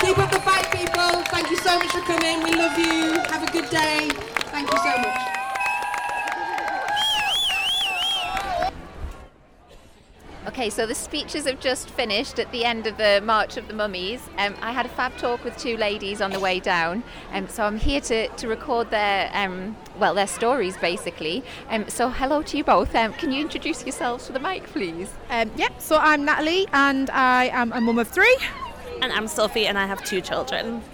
Keep 0.00 0.18
up 0.18 0.30
the 0.32 0.40
fight, 0.40 0.70
people. 0.72 1.22
Thank 1.30 1.50
you 1.50 1.56
so 1.58 1.78
much 1.78 1.90
for 1.92 2.00
coming. 2.00 2.42
We 2.42 2.52
love 2.56 2.76
you. 2.76 3.20
Have 3.30 3.48
a 3.48 3.52
good 3.52 3.70
day. 3.70 4.10
Thank 4.50 4.72
you 4.72 4.78
so 4.78 4.98
much. 4.98 5.33
Okay, 10.54 10.70
so 10.70 10.86
the 10.86 10.94
speeches 10.94 11.46
have 11.46 11.58
just 11.58 11.90
finished 11.90 12.38
at 12.38 12.52
the 12.52 12.64
end 12.64 12.86
of 12.86 12.96
the 12.96 13.20
March 13.24 13.56
of 13.56 13.66
the 13.66 13.74
Mummies. 13.74 14.20
Um, 14.38 14.54
I 14.62 14.70
had 14.70 14.86
a 14.86 14.88
fab 14.88 15.16
talk 15.16 15.42
with 15.42 15.56
two 15.56 15.76
ladies 15.76 16.20
on 16.20 16.30
the 16.30 16.38
way 16.38 16.60
down, 16.60 17.02
um, 17.32 17.48
so 17.48 17.64
I'm 17.64 17.76
here 17.76 18.00
to, 18.02 18.28
to 18.28 18.46
record 18.46 18.88
their 18.92 19.32
um, 19.34 19.76
well 19.98 20.14
their 20.14 20.28
stories 20.28 20.76
basically. 20.76 21.42
Um, 21.70 21.88
so 21.88 22.08
hello 22.08 22.40
to 22.42 22.56
you 22.56 22.62
both. 22.62 22.94
Um, 22.94 23.14
can 23.14 23.32
you 23.32 23.40
introduce 23.40 23.84
yourselves 23.84 24.26
to 24.26 24.32
the 24.32 24.38
mic, 24.38 24.62
please? 24.68 25.12
Um, 25.28 25.50
yep, 25.56 25.72
so 25.80 25.96
I'm 25.96 26.24
Natalie 26.24 26.68
and 26.72 27.10
I 27.10 27.46
am 27.46 27.72
a 27.72 27.80
mum 27.80 27.98
of 27.98 28.06
three. 28.06 28.38
And 29.02 29.12
I'm 29.12 29.26
Sophie 29.26 29.66
and 29.66 29.76
I 29.76 29.86
have 29.86 30.04
two 30.04 30.20
children. 30.20 30.84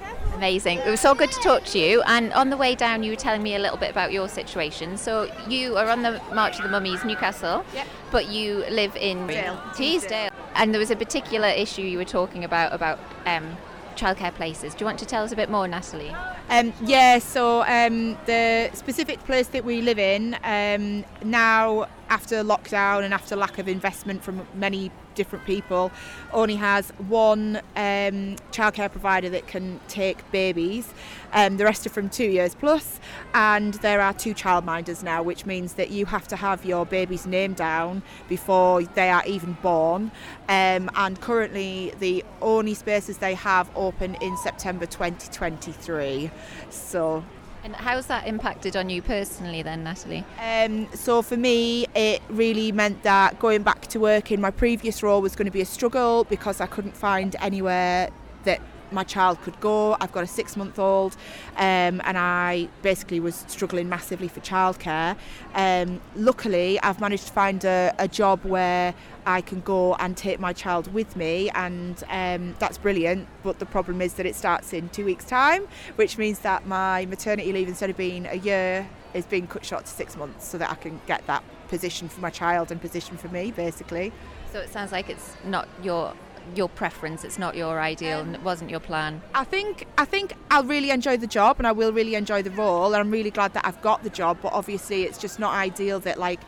Amazing. 0.40 0.78
It 0.78 0.88
was 0.88 1.00
so 1.00 1.14
good 1.14 1.30
to 1.32 1.40
talk 1.40 1.64
to 1.64 1.78
you. 1.78 2.00
And 2.06 2.32
on 2.32 2.48
the 2.48 2.56
way 2.56 2.74
down, 2.74 3.02
you 3.02 3.10
were 3.10 3.16
telling 3.16 3.42
me 3.42 3.56
a 3.56 3.58
little 3.58 3.76
bit 3.76 3.90
about 3.90 4.10
your 4.10 4.26
situation. 4.26 4.96
So 4.96 5.30
you 5.46 5.76
are 5.76 5.86
on 5.90 6.00
the 6.00 6.18
March 6.34 6.56
of 6.56 6.62
the 6.62 6.70
Mummies, 6.70 7.04
Newcastle, 7.04 7.62
Yep. 7.74 7.86
but 8.10 8.28
you 8.30 8.64
live 8.70 8.96
in 8.96 9.28
Teesdale. 9.28 9.60
Teesdale. 9.74 10.30
And 10.54 10.72
there 10.72 10.78
was 10.78 10.90
a 10.90 10.96
particular 10.96 11.48
issue 11.48 11.82
you 11.82 11.98
were 11.98 12.06
talking 12.06 12.42
about 12.42 12.72
about 12.72 12.98
um, 13.26 13.54
childcare 13.96 14.32
places. 14.32 14.72
Do 14.72 14.80
you 14.80 14.86
want 14.86 14.98
to 15.00 15.04
tell 15.04 15.22
us 15.22 15.30
a 15.30 15.36
bit 15.36 15.50
more, 15.50 15.68
Natalie? 15.68 16.16
Um, 16.48 16.72
yeah, 16.86 17.18
so 17.18 17.60
um, 17.64 18.16
the 18.24 18.70
specific 18.72 19.22
place 19.24 19.48
that 19.48 19.66
we 19.66 19.82
live 19.82 19.98
in 19.98 20.38
um, 20.42 21.04
now, 21.22 21.86
after 22.08 22.36
lockdown 22.42 23.04
and 23.04 23.12
after 23.12 23.36
lack 23.36 23.58
of 23.58 23.68
investment 23.68 24.24
from 24.24 24.46
many 24.54 24.90
different 25.20 25.44
people, 25.44 25.92
only 26.32 26.56
has 26.56 26.90
one 27.08 27.56
um, 27.76 28.36
childcare 28.56 28.90
provider 28.90 29.28
that 29.28 29.46
can 29.46 29.78
take 29.86 30.18
babies. 30.32 30.94
Um, 31.34 31.58
the 31.58 31.64
rest 31.64 31.86
are 31.86 31.90
from 31.90 32.08
two 32.08 32.30
years 32.38 32.54
plus, 32.54 32.98
and 33.34 33.74
there 33.74 34.00
are 34.00 34.14
two 34.14 34.34
childminders 34.34 35.02
now, 35.02 35.22
which 35.22 35.44
means 35.44 35.74
that 35.74 35.90
you 35.90 36.06
have 36.06 36.26
to 36.28 36.36
have 36.36 36.64
your 36.64 36.86
baby's 36.86 37.26
name 37.26 37.52
down 37.52 38.02
before 38.28 38.82
they 38.82 39.10
are 39.10 39.24
even 39.26 39.52
born. 39.62 40.10
Um, 40.48 40.90
and 40.94 41.20
currently, 41.20 41.92
the 42.00 42.24
only 42.40 42.72
spaces 42.72 43.18
they 43.18 43.34
have 43.34 43.70
open 43.76 44.14
in 44.22 44.36
September 44.38 44.86
2023. 44.86 46.30
So 46.70 47.22
And 47.62 47.76
how's 47.76 48.06
that 48.06 48.26
impacted 48.26 48.76
on 48.76 48.88
you 48.88 49.02
personally, 49.02 49.62
then, 49.62 49.84
Natalie? 49.84 50.24
um, 50.40 50.88
so 50.94 51.22
for 51.22 51.36
me, 51.36 51.86
it 51.94 52.22
really 52.28 52.72
meant 52.72 53.02
that 53.02 53.38
going 53.38 53.62
back 53.62 53.82
to 53.88 54.00
work 54.00 54.32
in 54.32 54.40
my 54.40 54.50
previous 54.50 55.02
role 55.02 55.20
was 55.20 55.36
going 55.36 55.46
to 55.46 55.52
be 55.52 55.60
a 55.60 55.66
struggle 55.66 56.24
because 56.24 56.60
I 56.60 56.66
couldn't 56.66 56.96
find 56.96 57.36
anywhere 57.40 58.10
that 58.44 58.60
my 58.92 59.04
child 59.04 59.40
could 59.42 59.58
go. 59.60 59.96
I've 60.00 60.12
got 60.12 60.24
a 60.24 60.26
six 60.26 60.56
month 60.56 60.78
old 60.78 61.16
um, 61.56 62.00
and 62.04 62.18
I 62.18 62.68
basically 62.82 63.20
was 63.20 63.44
struggling 63.48 63.88
massively 63.88 64.28
for 64.28 64.40
childcare. 64.40 65.16
Um, 65.54 66.00
luckily, 66.16 66.80
I've 66.80 67.00
managed 67.00 67.26
to 67.26 67.32
find 67.32 67.64
a, 67.64 67.94
a 67.98 68.08
job 68.08 68.44
where 68.44 68.94
I 69.26 69.40
can 69.40 69.60
go 69.60 69.94
and 69.96 70.16
take 70.16 70.40
my 70.40 70.52
child 70.52 70.92
with 70.92 71.14
me, 71.14 71.50
and 71.50 72.02
um, 72.08 72.54
that's 72.58 72.78
brilliant. 72.78 73.28
But 73.42 73.58
the 73.58 73.66
problem 73.66 74.00
is 74.00 74.14
that 74.14 74.26
it 74.26 74.34
starts 74.34 74.72
in 74.72 74.88
two 74.88 75.04
weeks' 75.04 75.24
time, 75.24 75.68
which 75.96 76.18
means 76.18 76.40
that 76.40 76.66
my 76.66 77.06
maternity 77.06 77.52
leave, 77.52 77.68
instead 77.68 77.90
of 77.90 77.96
being 77.96 78.26
a 78.26 78.36
year, 78.36 78.88
is 79.14 79.26
being 79.26 79.46
cut 79.46 79.64
short 79.64 79.84
to 79.84 79.90
six 79.90 80.16
months 80.16 80.46
so 80.46 80.58
that 80.58 80.70
I 80.70 80.74
can 80.74 81.00
get 81.06 81.26
that 81.26 81.44
position 81.68 82.08
for 82.08 82.20
my 82.20 82.30
child 82.30 82.70
and 82.72 82.80
position 82.80 83.16
for 83.16 83.28
me, 83.28 83.50
basically. 83.50 84.12
So 84.52 84.58
it 84.58 84.70
sounds 84.72 84.92
like 84.92 85.08
it's 85.08 85.34
not 85.44 85.68
your 85.82 86.14
your 86.54 86.68
preference. 86.68 87.24
It's 87.24 87.38
not 87.38 87.56
your 87.56 87.80
ideal. 87.80 88.20
and 88.20 88.34
it 88.34 88.42
wasn't 88.42 88.70
your 88.70 88.80
plan. 88.80 89.22
I 89.34 89.44
think 89.44 89.86
I 89.98 90.04
think 90.04 90.34
I'll 90.50 90.64
really 90.64 90.90
enjoy 90.90 91.16
the 91.16 91.26
job 91.26 91.58
and 91.58 91.66
I 91.66 91.72
will 91.72 91.92
really 91.92 92.14
enjoy 92.14 92.42
the 92.42 92.50
role 92.50 92.92
and 92.94 92.96
I'm 92.96 93.10
really 93.10 93.30
glad 93.30 93.54
that 93.54 93.64
I've 93.66 93.80
got 93.82 94.02
the 94.02 94.10
job 94.10 94.38
but 94.42 94.52
obviously 94.52 95.04
it's 95.04 95.18
just 95.18 95.38
not 95.38 95.52
ideal 95.54 96.00
that 96.00 96.18
like 96.18 96.40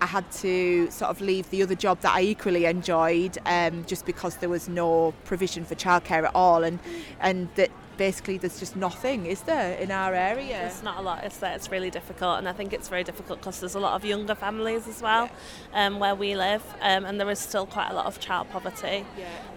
I 0.00 0.06
had 0.06 0.30
to 0.32 0.90
sort 0.90 1.10
of 1.10 1.20
leave 1.20 1.50
the 1.50 1.62
other 1.62 1.74
job 1.74 2.00
that 2.00 2.14
I 2.14 2.22
equally 2.22 2.66
enjoyed 2.66 3.36
um, 3.46 3.84
just 3.86 4.06
because 4.06 4.36
there 4.36 4.48
was 4.48 4.68
no 4.68 5.12
provision 5.24 5.64
for 5.64 5.74
childcare 5.74 6.24
at 6.24 6.34
all 6.34 6.62
and 6.62 6.78
and 7.20 7.48
that 7.56 7.70
basically 7.98 8.38
there's 8.38 8.58
just 8.58 8.76
nothing 8.76 9.26
is 9.26 9.42
there 9.42 9.76
in 9.78 9.90
our 9.90 10.14
area 10.14 10.66
It's 10.66 10.82
not 10.82 10.98
a 10.98 11.02
lot, 11.02 11.24
is 11.24 11.36
there? 11.38 11.54
It's 11.54 11.70
really 11.70 11.90
difficult, 11.90 12.38
and 12.38 12.48
I 12.48 12.52
think 12.52 12.72
it's 12.72 12.88
very 12.88 13.04
difficult 13.04 13.40
because 13.40 13.60
there's 13.60 13.74
a 13.74 13.80
lot 13.80 13.94
of 13.94 14.04
younger 14.04 14.34
families 14.34 14.86
as 14.88 15.02
well 15.02 15.28
um, 15.74 15.98
where 15.98 16.14
we 16.14 16.36
live, 16.36 16.62
um, 16.80 17.04
and 17.04 17.20
there 17.20 17.30
is 17.30 17.38
still 17.38 17.66
quite 17.66 17.90
a 17.90 17.94
lot 17.94 18.06
of 18.06 18.20
child 18.20 18.48
poverty. 18.50 19.04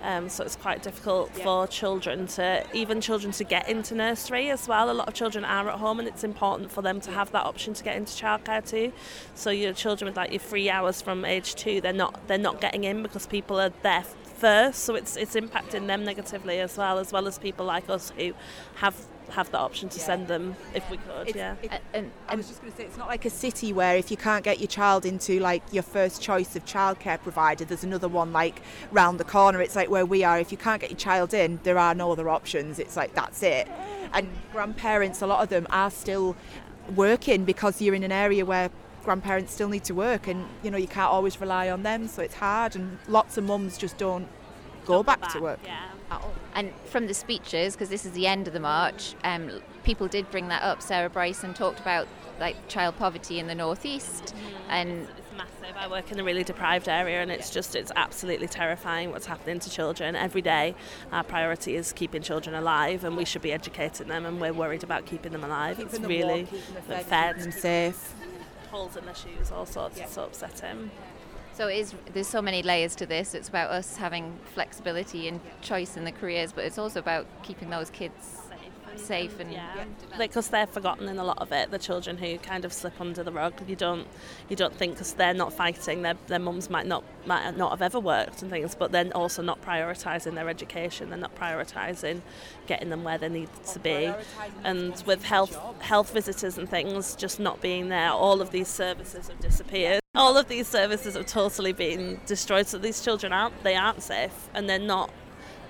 Um, 0.04 0.30
so 0.30 0.44
it's 0.44 0.56
quite 0.56 0.82
difficult 0.82 1.34
for 1.36 1.68
children 1.68 2.28
to, 2.28 2.66
even 2.74 3.00
children 3.02 3.32
to 3.34 3.44
get 3.44 3.70
into 3.70 3.94
nursery 3.96 4.50
as 4.50 4.68
well. 4.68 4.90
A 4.90 4.94
lot 4.94 5.08
of 5.08 5.14
children 5.14 5.46
are 5.46 5.70
at 5.70 5.80
home, 5.80 6.00
and 6.00 6.08
it's 6.08 6.24
important 6.24 6.72
for 6.72 6.82
them 6.82 7.00
to 7.02 7.12
have 7.12 7.32
that 7.32 7.46
option 7.46 7.74
to 7.76 7.84
get 7.84 7.96
into 7.96 8.12
childcare 8.14 8.68
too. 8.68 8.92
So 9.36 9.52
your 9.52 9.74
children 9.74 10.08
with 10.08 10.18
like 10.18 10.32
your 10.32 10.40
three 10.40 10.70
hours 10.70 11.02
from 11.02 11.24
age 11.26 11.56
two, 11.56 11.82
they're 11.82 11.94
not 11.94 12.27
they're 12.27 12.38
not 12.38 12.60
getting 12.60 12.84
in 12.84 13.04
because 13.04 13.27
people 13.27 13.60
are 13.60 13.74
there 13.84 14.04
first. 14.42 14.77
So 14.86 14.96
it's 14.96 15.16
it's 15.24 15.36
impacting 15.36 15.88
them 15.88 16.04
negatively 16.12 16.60
as 16.60 16.77
well, 16.77 16.98
as 17.00 17.12
well 17.14 17.25
as 17.27 17.38
people 17.40 17.66
like 17.75 17.90
us 17.90 18.12
who 18.18 18.34
have 18.75 18.96
have 19.30 19.50
the 19.51 19.58
option 19.58 19.88
to 19.88 19.98
send 20.00 20.27
them 20.27 20.56
if 20.74 20.84
we 20.92 20.98
could. 20.98 21.30
It's- 21.30 21.36
yeah. 21.36 21.56
it- 21.75 21.82
And, 21.94 22.12
I 22.27 22.36
was 22.36 22.48
just 22.50 22.60
going 22.62 22.72
to 22.74 22.77
say, 22.77 22.84
it's 22.84 22.98
not 22.98 23.08
like 23.08 23.24
a 23.24 23.30
city 23.30 23.72
where 23.72 23.96
if 23.96 24.12
you 24.12 24.18
can't 24.18 24.44
get 24.44 24.60
your 24.60 24.68
child 24.68 25.06
into 25.06 25.40
like 25.40 25.64
your 25.72 25.84
first 25.84 26.22
choice 26.22 26.54
of 26.58 26.66
childcare 26.66 27.22
provider, 27.22 27.64
there's 27.64 27.86
another 27.86 28.10
one 28.10 28.34
like 28.34 28.62
round 28.92 29.22
the 29.22 29.24
corner. 29.24 29.62
It's 29.62 29.75
like 29.82 29.90
where 29.90 30.06
we 30.06 30.25
are. 30.25 30.38
If 30.38 30.51
you 30.51 30.58
can't 30.58 30.82
get 30.82 30.90
your 30.90 31.00
child 31.10 31.34
in, 31.34 31.60
there 31.64 31.77
are 31.77 31.96
no 31.96 32.12
other 32.12 32.27
options. 32.27 32.77
It's 32.77 32.98
like 32.98 33.14
that's 33.16 33.42
it. 33.42 33.70
And 34.14 34.27
grandparents, 34.51 35.22
a 35.22 35.27
lot 35.27 35.42
of 35.44 35.48
them 35.50 35.66
are 35.70 35.92
still 35.92 36.36
working 36.96 37.46
because 37.46 37.82
you're 37.82 37.96
in 37.96 38.04
an 38.04 38.12
area 38.12 38.44
where 38.46 38.70
grandparents 39.03 39.53
still 39.53 39.70
need 39.70 39.83
to 39.85 39.94
work, 39.94 40.27
and 40.27 40.46
you 40.64 40.72
know 40.72 40.77
you 40.77 40.87
can't 40.87 41.11
always 41.11 41.40
rely 41.40 41.70
on 41.70 41.83
them. 41.83 42.07
So 42.07 42.22
it's 42.22 42.35
hard, 42.35 42.75
and 42.75 42.98
lots 43.07 43.37
of 43.37 43.44
mums 43.44 43.77
just 43.77 43.98
don't 43.98 44.27
go 44.85 45.03
back, 45.03 45.31
to 45.33 45.40
work. 45.40 45.59
Yeah. 45.64 45.79
at 46.09 46.22
all. 46.22 46.33
And 46.55 46.74
from 46.85 47.07
the 47.07 47.14
speeches, 47.14 47.75
because 47.75 47.90
this 47.90 48.05
is 48.05 48.11
the 48.11 48.27
end 48.27 48.48
of 48.48 48.53
the 48.53 48.59
march, 48.59 49.16
um, 49.24 49.61
people 49.83 50.07
did 50.07 50.29
bring 50.31 50.48
that 50.50 50.64
up. 50.64 50.81
Sarah 50.81 51.09
Bryson 51.09 51.53
talked 51.53 51.79
about 51.79 52.07
like 52.40 52.68
child 52.68 52.98
poverty 52.98 53.40
in 53.40 53.48
the 53.48 53.55
northeast, 53.55 54.33
and 54.70 55.07
It's 55.18 55.37
massive. 55.37 55.77
I 55.77 55.87
work 55.87 56.11
in 56.11 56.20
a 56.20 56.24
really 56.24 56.44
deprived 56.44 56.90
area, 56.90 57.22
and 57.22 57.31
it's 57.31 57.50
just 57.51 57.75
it's 57.75 57.92
absolutely 57.96 58.48
terrifying 58.48 59.11
what's 59.11 59.27
happening 59.27 59.59
to 59.59 59.70
children 59.70 60.16
every 60.16 60.42
day. 60.42 60.75
Our 61.11 61.24
priority 61.24 61.75
is 61.75 61.94
keeping 61.94 62.22
children 62.22 62.55
alive, 62.55 63.03
and 63.03 63.16
we 63.16 63.25
should 63.25 63.42
be 63.44 63.53
educating 63.53 64.07
them, 64.07 64.25
and 64.25 64.42
we're 64.42 64.53
worried 64.53 64.83
about 64.83 65.05
keeping 65.05 65.31
them 65.31 65.44
alive. 65.44 65.79
it's 65.79 65.98
them 65.98 66.09
really 66.09 66.25
warm, 66.25 66.46
keeping 66.46 66.81
fed, 66.83 67.05
fed, 67.42 67.53
safe. 67.53 68.14
Holes 68.72 68.98
in 68.98 69.05
the 69.05 69.14
shoes, 69.14 69.51
all 69.51 69.66
sorts. 69.66 70.00
It's 70.00 70.14
so 70.14 70.24
upsetting. 70.24 70.90
so 71.53 71.68
it 71.68 71.77
is. 71.77 71.94
There's 72.14 72.27
so 72.27 72.42
many 72.42 72.64
layers 72.64 72.96
to 72.96 73.05
this. 73.05 73.36
It's 73.36 73.50
about 73.50 73.70
us 73.70 73.98
having 73.98 74.40
flexibility 74.53 75.27
and 75.27 75.40
choice 75.62 75.98
in 75.98 76.05
the 76.05 76.12
careers, 76.12 76.51
but 76.51 76.64
it's 76.66 76.77
also 76.77 77.00
about 77.00 77.27
keeping 77.44 77.70
those 77.70 77.90
kids 77.90 78.41
safe 79.00 79.40
and 79.40 79.51
Yeah, 79.51 79.86
because 80.18 80.50
they're 80.50 80.68
forgotten 80.68 81.08
in 81.08 81.18
a 81.18 81.24
lot 81.24 81.40
of 81.40 81.51
it. 81.51 81.72
The 81.72 81.80
children 81.80 82.18
who 82.18 82.38
kind 82.38 82.66
of 82.66 82.74
slip 82.74 83.00
under 83.00 83.24
the 83.24 83.32
rug, 83.32 83.54
you 83.68 83.75
don't, 83.75 84.08
you 84.50 84.56
don't 84.56 84.75
think 84.75 84.94
because 84.94 85.14
they're 85.14 85.34
not 85.34 85.54
fighting. 85.54 86.01
Their 86.01 86.16
their 86.27 86.40
mums 86.40 86.70
might 86.70 86.88
not 86.88 87.04
might 87.25 87.58
not 87.58 87.72
have 87.72 87.82
ever 87.82 88.00
worked 88.00 88.42
and 88.42 88.51
things, 88.51 88.75
but 88.75 88.92
then 88.92 89.12
also 89.14 89.42
not 89.42 89.62
prioritising 89.62 90.36
their 90.36 90.50
education. 90.50 91.10
They're 91.10 91.20
not 91.20 91.36
prioritising 91.36 92.22
getting 92.68 92.90
them 92.90 93.04
where 93.04 93.18
they 93.18 93.30
need 93.30 93.50
to 93.74 93.80
be, 93.80 94.14
and 94.64 95.01
with 95.06 95.24
health 95.24 95.58
health 95.82 96.14
visitors 96.14 96.58
and 96.58 96.70
things 96.70 97.16
just 97.16 97.40
not 97.40 97.62
being 97.62 97.90
there, 97.90 98.12
all 98.12 98.42
of 98.42 98.51
these 98.51 98.68
services 98.68 99.27
have 99.27 99.40
disappeared. 99.40 100.01
All 100.14 100.38
of 100.38 100.50
these 100.50 100.68
services 100.68 101.16
have 101.16 101.25
totally 101.25 101.72
been 101.72 102.20
destroyed. 102.25 102.68
So 102.68 102.77
these 102.77 103.01
children 103.01 103.32
aren't 103.32 103.64
they 103.64 103.75
aren't 103.75 104.04
safe, 104.04 104.50
and 104.54 104.70
they're 104.70 104.80
not 104.80 105.10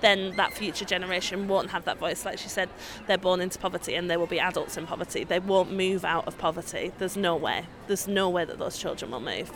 then 0.02 0.36
that 0.36 0.52
future 0.52 0.84
generation 0.84 1.48
won't 1.48 1.70
have 1.70 1.84
that 1.86 1.98
voice. 1.98 2.24
Like 2.24 2.38
she 2.38 2.48
said, 2.48 2.68
they're 3.06 3.16
born 3.18 3.40
into 3.40 3.58
poverty 3.58 3.94
and 3.94 4.10
they 4.10 4.16
will 4.16 4.26
be 4.26 4.38
adults 4.38 4.76
in 4.76 4.86
poverty. 4.86 5.24
They 5.24 5.38
won't 5.38 5.72
move 5.72 6.04
out 6.04 6.26
of 6.28 6.36
poverty. 6.36 6.92
There's 6.98 7.16
no 7.16 7.34
way. 7.34 7.66
There's 7.86 8.06
no 8.06 8.28
way 8.28 8.44
that 8.44 8.58
those 8.58 8.76
children 8.76 9.10
will 9.10 9.20
move. 9.20 9.50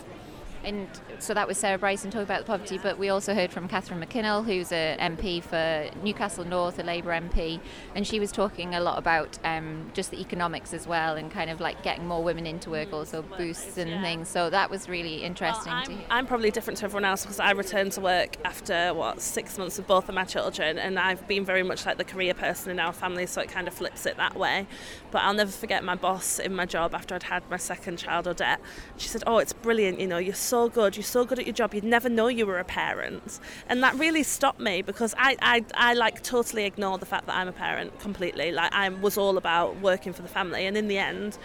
And 0.66 0.88
so 1.20 1.32
that 1.32 1.46
was 1.46 1.58
Sarah 1.58 1.78
Bryson 1.78 2.10
talking 2.10 2.24
about 2.24 2.40
the 2.40 2.46
poverty, 2.46 2.76
but 2.76 2.98
we 2.98 3.08
also 3.08 3.34
heard 3.34 3.52
from 3.52 3.68
Catherine 3.68 4.04
McKinnell, 4.04 4.44
who's 4.44 4.72
a 4.72 4.96
MP 4.98 5.40
for 5.40 5.88
Newcastle 6.02 6.44
North, 6.44 6.80
a 6.80 6.82
Labour 6.82 7.10
MP, 7.10 7.60
and 7.94 8.04
she 8.04 8.18
was 8.18 8.32
talking 8.32 8.74
a 8.74 8.80
lot 8.80 8.98
about 8.98 9.38
um, 9.44 9.92
just 9.94 10.10
the 10.10 10.20
economics 10.20 10.74
as 10.74 10.84
well, 10.84 11.14
and 11.14 11.30
kind 11.30 11.50
of 11.50 11.60
like 11.60 11.84
getting 11.84 12.08
more 12.08 12.24
women 12.24 12.48
into 12.48 12.68
work, 12.68 12.92
also 12.92 13.22
boosts 13.22 13.78
and 13.78 14.02
things. 14.02 14.28
So 14.28 14.50
that 14.50 14.68
was 14.68 14.88
really 14.88 15.22
interesting 15.22 15.72
to 15.84 15.92
hear. 15.92 16.06
I'm 16.10 16.26
probably 16.26 16.50
different 16.50 16.78
to 16.78 16.86
everyone 16.86 17.04
else 17.04 17.22
because 17.22 17.38
I 17.38 17.52
returned 17.52 17.92
to 17.92 18.00
work 18.00 18.36
after 18.44 18.92
what 18.92 19.22
six 19.22 19.56
months 19.58 19.76
with 19.76 19.86
both 19.86 20.08
of 20.08 20.16
my 20.16 20.24
children, 20.24 20.80
and 20.80 20.98
I've 20.98 21.28
been 21.28 21.44
very 21.44 21.62
much 21.62 21.86
like 21.86 21.96
the 21.96 22.04
career 22.04 22.34
person 22.34 22.72
in 22.72 22.80
our 22.80 22.92
family, 22.92 23.26
so 23.26 23.40
it 23.40 23.48
kind 23.48 23.68
of 23.68 23.74
flips 23.74 24.04
it 24.04 24.16
that 24.16 24.36
way. 24.36 24.66
But 25.12 25.22
I'll 25.22 25.34
never 25.34 25.52
forget 25.52 25.84
my 25.84 25.94
boss 25.94 26.40
in 26.40 26.56
my 26.56 26.66
job 26.66 26.92
after 26.92 27.14
I'd 27.14 27.22
had 27.22 27.48
my 27.48 27.56
second 27.56 27.98
child, 28.00 28.26
Odette. 28.26 28.60
She 28.96 29.06
said, 29.06 29.22
"Oh, 29.28 29.38
it's 29.38 29.52
brilliant. 29.52 30.00
You 30.00 30.08
know, 30.08 30.18
you're 30.18 30.34
so 30.34 30.55
good. 30.68 30.96
You're 30.96 31.04
so 31.18 31.24
good 31.24 31.38
at 31.38 31.46
your 31.46 31.52
job. 31.60 31.74
You'd 31.74 31.84
never 31.84 32.08
know 32.08 32.28
you 32.28 32.46
were 32.46 32.58
a 32.58 32.64
parent." 32.64 33.40
And 33.68 33.82
that 33.82 33.94
really 33.94 34.22
stopped 34.22 34.60
me 34.60 34.82
because 34.82 35.14
I, 35.18 35.36
I, 35.42 35.64
I 35.74 35.94
like 35.94 36.22
totally 36.22 36.64
ignore 36.64 36.98
the 36.98 37.06
fact 37.06 37.26
that 37.26 37.36
I'm 37.36 37.48
a 37.48 37.52
parent 37.52 37.90
completely. 38.00 38.50
Like 38.52 38.72
I 38.72 38.88
was 38.88 39.16
all 39.16 39.36
about 39.36 39.80
working 39.80 40.12
for 40.12 40.22
the 40.22 40.28
family, 40.38 40.66
and 40.66 40.76
in 40.76 40.88
the 40.88 40.98
end 40.98 41.38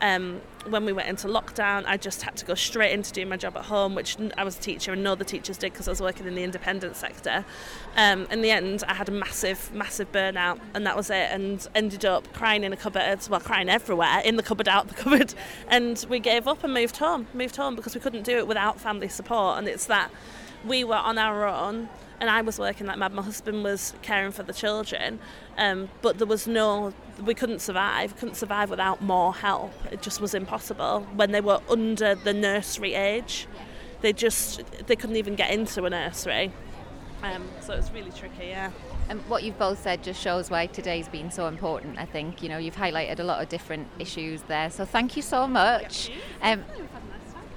Um, 0.00 0.40
when 0.68 0.84
we 0.84 0.92
went 0.92 1.08
into 1.08 1.28
lockdown, 1.28 1.84
I 1.86 1.96
just 1.96 2.22
had 2.22 2.36
to 2.36 2.44
go 2.44 2.54
straight 2.54 2.92
into 2.92 3.12
doing 3.12 3.28
my 3.28 3.36
job 3.36 3.56
at 3.56 3.64
home, 3.64 3.94
which 3.94 4.16
I 4.36 4.44
was 4.44 4.56
a 4.58 4.60
teacher 4.60 4.92
and 4.92 5.02
no 5.02 5.12
other 5.12 5.24
teachers 5.24 5.56
did 5.56 5.72
because 5.72 5.88
I 5.88 5.92
was 5.92 6.00
working 6.00 6.26
in 6.26 6.34
the 6.34 6.42
independent 6.42 6.96
sector. 6.96 7.44
Um, 7.96 8.26
in 8.30 8.42
the 8.42 8.50
end, 8.50 8.84
I 8.86 8.94
had 8.94 9.08
a 9.08 9.12
massive, 9.12 9.72
massive 9.72 10.12
burnout, 10.12 10.60
and 10.74 10.86
that 10.86 10.96
was 10.96 11.10
it. 11.10 11.30
And 11.30 11.66
ended 11.74 12.04
up 12.04 12.32
crying 12.32 12.64
in 12.64 12.72
a 12.72 12.76
cupboard, 12.76 13.26
well, 13.28 13.40
crying 13.40 13.68
everywhere, 13.68 14.20
in 14.24 14.36
the 14.36 14.42
cupboard, 14.42 14.68
out 14.68 14.88
the 14.88 14.94
cupboard. 14.94 15.34
And 15.68 16.04
we 16.08 16.18
gave 16.18 16.46
up 16.46 16.64
and 16.64 16.72
moved 16.72 16.96
home, 16.96 17.26
moved 17.34 17.56
home 17.56 17.74
because 17.74 17.94
we 17.94 18.00
couldn't 18.00 18.22
do 18.22 18.38
it 18.38 18.46
without 18.46 18.80
family 18.80 19.08
support. 19.08 19.58
And 19.58 19.68
it's 19.68 19.86
that 19.86 20.10
we 20.64 20.84
were 20.84 20.96
on 20.96 21.18
our 21.18 21.46
own 21.46 21.88
and 22.20 22.28
I 22.28 22.42
was 22.42 22.58
working 22.58 22.86
like 22.86 22.98
mad. 22.98 23.12
My 23.12 23.22
husband 23.22 23.62
was 23.62 23.94
caring 24.02 24.32
for 24.32 24.42
the 24.42 24.52
children, 24.52 25.18
um, 25.56 25.88
but 26.02 26.18
there 26.18 26.26
was 26.26 26.46
no, 26.46 26.92
we 27.24 27.34
couldn't 27.34 27.60
survive. 27.60 28.16
Couldn't 28.16 28.34
survive 28.34 28.70
without 28.70 29.02
more 29.02 29.34
help. 29.34 29.72
It 29.92 30.02
just 30.02 30.20
was 30.20 30.34
impossible. 30.34 31.06
When 31.14 31.32
they 31.32 31.40
were 31.40 31.60
under 31.68 32.14
the 32.14 32.34
nursery 32.34 32.94
age, 32.94 33.46
they 34.00 34.12
just 34.12 34.62
they 34.86 34.96
couldn't 34.96 35.16
even 35.16 35.34
get 35.34 35.50
into 35.50 35.84
a 35.84 35.90
nursery. 35.90 36.52
Um, 37.22 37.48
so 37.60 37.72
it 37.72 37.78
was 37.78 37.90
really 37.92 38.12
tricky. 38.12 38.46
Yeah. 38.46 38.70
And 39.08 39.20
what 39.28 39.42
you've 39.42 39.58
both 39.58 39.82
said 39.82 40.04
just 40.04 40.20
shows 40.20 40.50
why 40.50 40.66
today's 40.66 41.08
been 41.08 41.30
so 41.30 41.46
important. 41.46 41.98
I 41.98 42.04
think 42.04 42.42
you 42.42 42.48
know 42.48 42.58
you've 42.58 42.76
highlighted 42.76 43.20
a 43.20 43.24
lot 43.24 43.42
of 43.42 43.48
different 43.48 43.88
issues 43.98 44.42
there. 44.42 44.70
So 44.70 44.84
thank 44.84 45.16
you 45.16 45.22
so 45.22 45.46
much. 45.46 46.10
Um, 46.42 46.64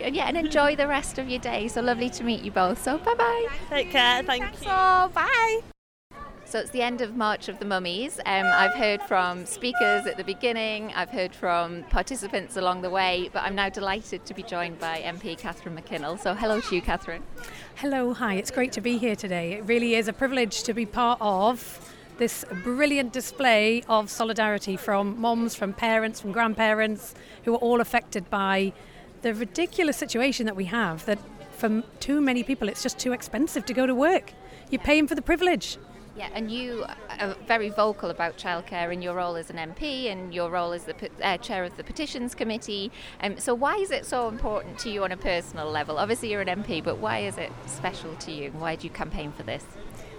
yeah, 0.08 0.26
and 0.26 0.38
enjoy 0.38 0.76
the 0.76 0.88
rest 0.88 1.18
of 1.18 1.30
your 1.30 1.40
day. 1.40 1.68
So 1.68 1.82
lovely 1.82 2.10
to 2.12 2.24
meet 2.24 2.42
you 2.42 2.52
both. 2.52 2.82
So 2.84 2.98
bye 2.98 3.14
bye. 3.16 3.48
Take 3.70 3.92
care. 3.92 4.24
Thank 4.24 4.44
Thanks 4.44 4.64
you. 4.64 4.72
all. 4.72 5.10
Bye. 5.10 5.62
So 6.52 6.60
it's 6.60 6.72
the 6.72 6.82
end 6.82 7.00
of 7.00 7.16
March 7.16 7.48
of 7.48 7.60
the 7.60 7.66
Mummies. 7.66 8.20
Um, 8.26 8.46
I've 8.46 8.74
heard 8.74 9.02
from 9.04 9.46
speakers 9.46 10.06
at 10.06 10.18
the 10.18 10.24
beginning, 10.26 10.92
I've 10.94 11.10
heard 11.10 11.34
from 11.34 11.84
participants 11.84 12.58
along 12.58 12.82
the 12.82 12.90
way, 12.90 13.30
but 13.32 13.44
I'm 13.44 13.56
now 13.56 13.70
delighted 13.70 14.26
to 14.26 14.34
be 14.34 14.44
joined 14.44 14.78
by 14.78 15.00
MP 15.00 15.38
Catherine 15.38 15.78
McKinnell. 15.78 16.20
So 16.20 16.34
hello 16.34 16.60
to 16.60 16.76
you, 16.76 16.82
Catherine. 16.82 17.24
Hello, 17.76 18.14
hi. 18.14 18.34
It's 18.34 18.52
great 18.52 18.74
to 18.74 18.82
be 18.82 18.98
here 18.98 19.16
today. 19.16 19.54
It 19.54 19.64
really 19.64 19.96
is 19.96 20.10
a 20.10 20.14
privilege 20.14 20.64
to 20.64 20.74
be 20.74 20.86
part 20.86 21.20
of 21.22 21.80
this 22.18 22.44
brilliant 22.64 23.14
display 23.14 23.82
of 23.88 24.10
solidarity 24.10 24.76
from 24.76 25.22
moms, 25.22 25.56
from 25.56 25.72
parents, 25.72 26.20
from 26.20 26.34
grandparents 26.34 27.16
who 27.46 27.54
are 27.54 27.60
all 27.60 27.80
affected 27.80 28.30
by 28.30 28.74
the 29.22 29.34
ridiculous 29.34 29.98
situation 29.98 30.46
that 30.46 30.56
we 30.56 30.66
have 30.66 31.06
that 31.06 31.20
for 31.52 31.84
too 32.00 32.22
many 32.22 32.42
people 32.44 32.68
it's 32.68 32.82
just 32.82 32.98
too 32.98 33.12
expensive 33.12 33.66
to 33.66 33.74
go 33.74 33.86
to 33.86 33.96
work. 33.96 34.34
You're 34.70 34.82
paying 34.82 35.08
for 35.08 35.16
the 35.16 35.22
privilege. 35.22 35.78
Yeah, 36.16 36.30
and 36.34 36.52
you 36.52 36.86
are 37.20 37.36
very 37.48 37.70
vocal 37.70 38.10
about 38.10 38.38
childcare 38.38 38.92
in 38.92 39.02
your 39.02 39.16
role 39.16 39.38
as 39.38 39.50
an 39.50 39.56
MP 39.56 40.12
and 40.12 40.34
your 40.34 40.50
role 40.50 40.74
as 40.74 40.84
the 40.84 40.96
uh, 41.24 41.38
chair 41.38 41.64
of 41.64 41.78
the 41.78 41.84
petitions 41.86 42.36
committee. 42.36 42.92
Um, 43.22 43.38
so, 43.38 43.56
why 43.56 43.78
is 43.78 43.92
it 43.92 44.06
so 44.06 44.28
important 44.28 44.78
to 44.80 44.90
you 44.90 45.06
on 45.06 45.14
a 45.14 45.18
personal 45.18 45.72
level? 45.72 45.98
Obviously, 45.98 46.30
you're 46.30 46.42
an 46.42 46.64
MP, 46.64 46.84
but 46.84 46.98
why 46.98 47.20
is 47.20 47.38
it 47.38 47.52
special 47.66 48.14
to 48.16 48.32
you? 48.32 48.52
Why 48.52 48.76
do 48.76 48.86
you 48.86 48.94
campaign 48.94 49.32
for 49.32 49.44
this? 49.44 49.64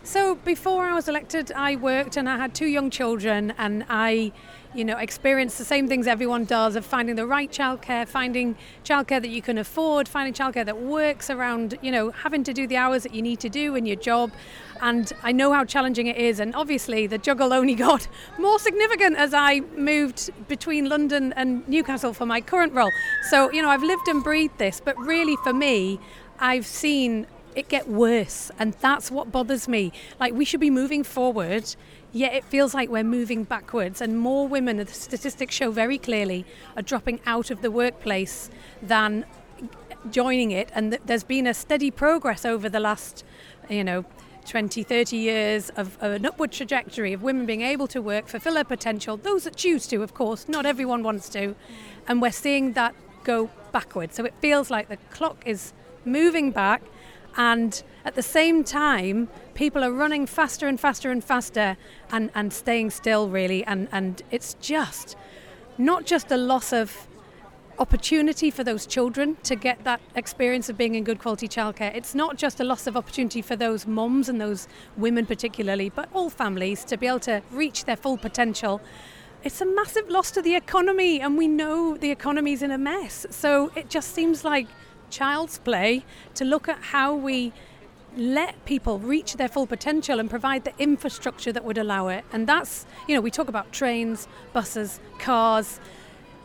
So 0.05 0.35
before 0.35 0.85
I 0.85 0.95
was 0.95 1.07
elected, 1.07 1.53
I 1.53 1.77
worked 1.77 2.17
and 2.17 2.29
I 2.29 2.37
had 2.37 2.57
two 2.57 2.67
young 2.67 2.91
children, 2.91 3.55
and 3.57 3.87
I, 3.89 4.33
you 4.75 4.85
know, 4.85 4.99
experienced 4.99 5.59
the 5.59 5.65
same 5.65 5.87
things 5.87 6.09
everyone 6.09 6.45
does 6.45 6.75
of 6.75 6.85
finding 6.85 7.15
the 7.15 7.25
right 7.25 7.49
childcare, 7.49 8.09
finding 8.09 8.57
childcare 8.85 9.23
that 9.23 9.29
you 9.29 9.41
can 9.41 9.59
afford, 9.59 10.09
finding 10.09 10.35
childcare 10.35 10.67
that 10.67 10.83
works 10.83 11.31
around, 11.31 11.79
you 11.83 11.93
know, 11.93 12.11
having 12.11 12.43
to 12.43 12.53
do 12.53 12.67
the 12.67 12.77
hours 12.77 13.05
that 13.05 13.15
you 13.15 13.23
need 13.23 13.39
to 13.41 13.49
do 13.49 13.77
in 13.77 13.87
your 13.87 13.95
job. 13.95 14.33
And 14.81 15.13
I 15.23 15.31
know 15.31 15.53
how 15.53 15.65
challenging 15.65 16.09
it 16.09 16.17
is, 16.17 16.41
and 16.41 16.53
obviously 16.57 17.07
the 17.07 17.19
juggle 17.19 17.53
only 17.53 17.75
got 17.89 18.09
more 18.39 18.59
significant 18.59 19.17
as 19.17 19.33
I 19.33 19.61
moved 19.77 20.31
between 20.49 20.89
London 20.89 21.33
and 21.35 21.67
Newcastle 21.69 22.13
for 22.13 22.27
my 22.27 22.41
current 22.41 22.73
role. 22.73 22.91
So, 23.31 23.53
you 23.53 23.63
know, 23.63 23.71
I've 23.71 23.85
lived 23.85 24.09
and 24.09 24.25
breathed 24.25 24.59
this, 24.59 24.81
but 24.85 24.99
really 24.99 25.37
for 25.45 25.53
me, 25.53 26.01
I've 26.41 26.67
seen 26.67 27.29
it 27.55 27.69
get 27.69 27.89
worse 27.89 28.51
and 28.59 28.75
that's 28.75 29.11
what 29.11 29.33
bothers 29.33 29.69
me. 29.69 29.93
Like 30.21 30.35
we 30.35 30.45
should 30.45 30.61
be 30.61 30.71
moving 30.71 31.05
forward 31.05 31.75
yet 32.13 32.35
it 32.35 32.45
feels 32.45 32.75
like 32.75 32.91
we're 32.91 33.03
moving 33.03 33.43
backwards 33.45 34.01
and 34.01 34.19
more 34.19 34.47
women 34.47 34.77
the 34.77 34.87
statistics 34.87 35.55
show 35.55 35.71
very 35.71 35.97
clearly 35.97 36.45
are 36.77 36.83
dropping 36.83 37.19
out 37.25 37.51
of 37.51 37.63
the 37.63 37.71
workplace 37.71 38.51
than 38.83 39.25
joining 40.11 40.51
it 40.51 40.69
and 40.75 40.99
there's 41.07 41.25
been 41.25 41.47
a 41.47 41.55
steady 41.55 41.91
progress 41.91 42.45
over 42.45 42.69
the 42.69 42.81
last 42.81 43.25
you 43.71 43.83
know 43.83 44.05
20 44.45 44.83
30 44.83 45.17
years 45.17 45.71
of, 45.71 45.97
of 46.03 46.13
an 46.13 46.27
upward 46.27 46.53
trajectory 46.53 47.15
of 47.15 47.23
women 47.23 47.47
being 47.47 47.63
able 47.63 47.87
to 47.87 48.03
work 48.03 48.29
fulfill 48.29 48.55
their 48.55 48.65
potential 48.65 49.17
those 49.17 49.45
that 49.45 49.57
choose 49.57 49.87
to 49.87 50.03
of 50.03 50.13
course 50.13 50.49
not 50.49 50.67
everyone 50.67 51.03
wants 51.03 51.31
to 51.31 51.55
and 52.09 52.21
we're 52.21 52.31
seeing 52.31 52.73
that 52.73 52.95
go 53.25 53.51
backwards. 53.73 54.15
So 54.15 54.25
it 54.25 54.35
feels 54.41 54.71
like 54.71 54.89
the 54.89 54.99
clock 55.11 55.43
is 55.47 55.73
moving 56.05 56.51
back 56.51 56.83
and 57.37 57.83
at 58.05 58.15
the 58.15 58.23
same 58.23 58.65
time 58.65 59.29
people 59.55 59.83
are 59.85 59.93
running 59.93 60.27
faster 60.27 60.67
and 60.67 60.81
faster 60.81 61.11
and 61.11 61.23
faster 61.23 61.77
and, 62.11 62.31
and 62.35 62.53
staying 62.53 62.91
still 62.91 63.29
really 63.29 63.65
and, 63.65 63.89
and 63.93 64.23
it's 64.31 64.55
just 64.61 65.17
not 65.79 66.05
just 66.05 66.31
a 66.31 66.37
loss 66.37 66.73
of 66.73 67.09
opportunity 67.79 68.51
for 68.51 68.63
those 68.63 68.87
children 68.87 69.37
to 69.43 69.57
get 69.57 69.83
that 69.85 70.01
experience 70.15 70.69
of 70.69 70.77
being 70.77 70.95
in 70.95 71.05
good 71.05 71.19
quality 71.19 71.49
childcare. 71.49 71.95
It's 71.95 72.15
not 72.15 72.37
just 72.37 72.61
a 72.61 72.65
loss 72.65 72.87
of 72.87 72.97
opportunity 72.97 73.43
for 73.43 73.57
those 73.57 73.87
moms 73.87 74.29
and 74.29 74.41
those 74.41 74.69
women 74.97 75.27
particularly, 75.27 75.89
but 75.89 76.09
all 76.13 76.31
families 76.31 76.85
to 76.85 76.97
be 76.97 77.07
able 77.07 77.21
to 77.21 77.43
reach 77.51 77.85
their 77.85 77.97
full 77.97 78.19
potential. 78.19 78.81
It's 79.43 79.61
a 79.61 79.67
massive 79.67 80.09
loss 80.09 80.31
to 80.33 80.43
the 80.43 80.55
economy 80.55 81.21
and 81.21 81.37
we 81.37 81.49
know 81.49 81.97
the 81.97 82.11
economy's 82.11 82.63
in 82.63 82.71
a 82.71 82.79
mess. 82.79 83.27
So 83.31 83.73
it 83.75 83.89
just 83.89 84.15
seems 84.15 84.45
like 84.45 84.69
child's 85.13 85.59
play 85.59 86.05
to 86.35 86.45
look 86.45 86.69
at 86.69 86.79
how 86.79 87.15
we 87.15 87.53
let 88.17 88.65
people 88.65 88.99
reach 88.99 89.37
their 89.37 89.49
full 89.49 89.67
potential 89.67 90.19
and 90.19 90.29
provide 90.29 90.65
the 90.65 90.73
infrastructure 90.79 91.53
that 91.53 91.65
would 91.65 91.79
allow 91.79 92.09
it. 92.09 92.25
And 92.33 92.47
that's, 92.47 92.87
you 93.07 93.15
know, 93.15 93.21
we 93.21 93.31
talk 93.31 93.49
about 93.49 93.73
trains, 93.73 94.27
buses, 94.53 95.01
cars, 95.19 95.81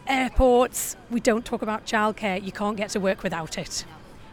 airports. 0.08 0.96
We 1.10 1.20
don't 1.20 1.44
talk 1.44 1.62
about 1.62 1.86
childcare. 1.86 2.42
You 2.44 2.52
can't 2.52 2.78
get 2.78 2.92
to 2.92 3.00
work 3.00 3.24
without 3.24 3.58
it. 3.58 3.86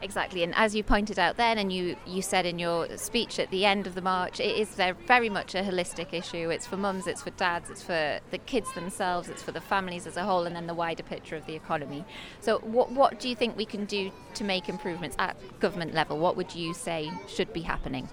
Exactly, 0.05 0.43
and 0.43 0.55
as 0.55 0.75
you 0.75 0.83
pointed 0.83 1.19
out 1.19 1.38
then, 1.38 1.57
and 1.57 1.73
you, 1.73 1.97
you 2.07 2.21
said 2.21 2.45
in 2.45 2.59
your 2.59 2.95
speech 2.99 3.38
at 3.38 3.51
the 3.51 3.64
end 3.64 3.87
of 3.87 3.95
the 3.95 4.03
march, 4.03 4.38
it 4.38 4.55
is 4.55 4.75
very, 5.07 5.31
much 5.31 5.55
a 5.55 5.62
holistic 5.62 6.12
issue. 6.12 6.51
It's 6.51 6.67
for 6.67 6.77
mums, 6.77 7.07
it's 7.07 7.23
for 7.23 7.31
dads, 7.31 7.71
it's 7.71 7.83
for 7.83 8.21
the 8.31 8.37
kids 8.37 8.71
themselves, 8.75 9.31
it's 9.31 9.43
for 9.43 9.53
the 9.53 9.62
families 9.62 10.07
as 10.07 10.19
a 10.19 10.25
whole, 10.25 10.45
and 10.45 10.55
then 10.55 10.67
the 10.67 10.75
wider 10.75 11.03
picture 11.03 11.37
of 11.37 11.47
the 11.47 11.55
economy. 11.55 12.05
So, 12.40 12.59
what, 12.59 12.93
what 12.93 13.19
do 13.19 13.31
you 13.31 13.35
think 13.35 13.57
we 13.57 13.64
can 13.64 13.87
do 13.87 14.12
to 14.35 14.45
make 14.45 14.69
improvements 14.69 15.17
at 15.19 15.38
government 15.59 15.95
level? 15.95 16.19
What 16.19 16.37
would 16.37 16.55
you 16.55 16.75
say 16.75 17.11
should 17.27 17.55
be 17.55 17.62
happening? 17.62 18.07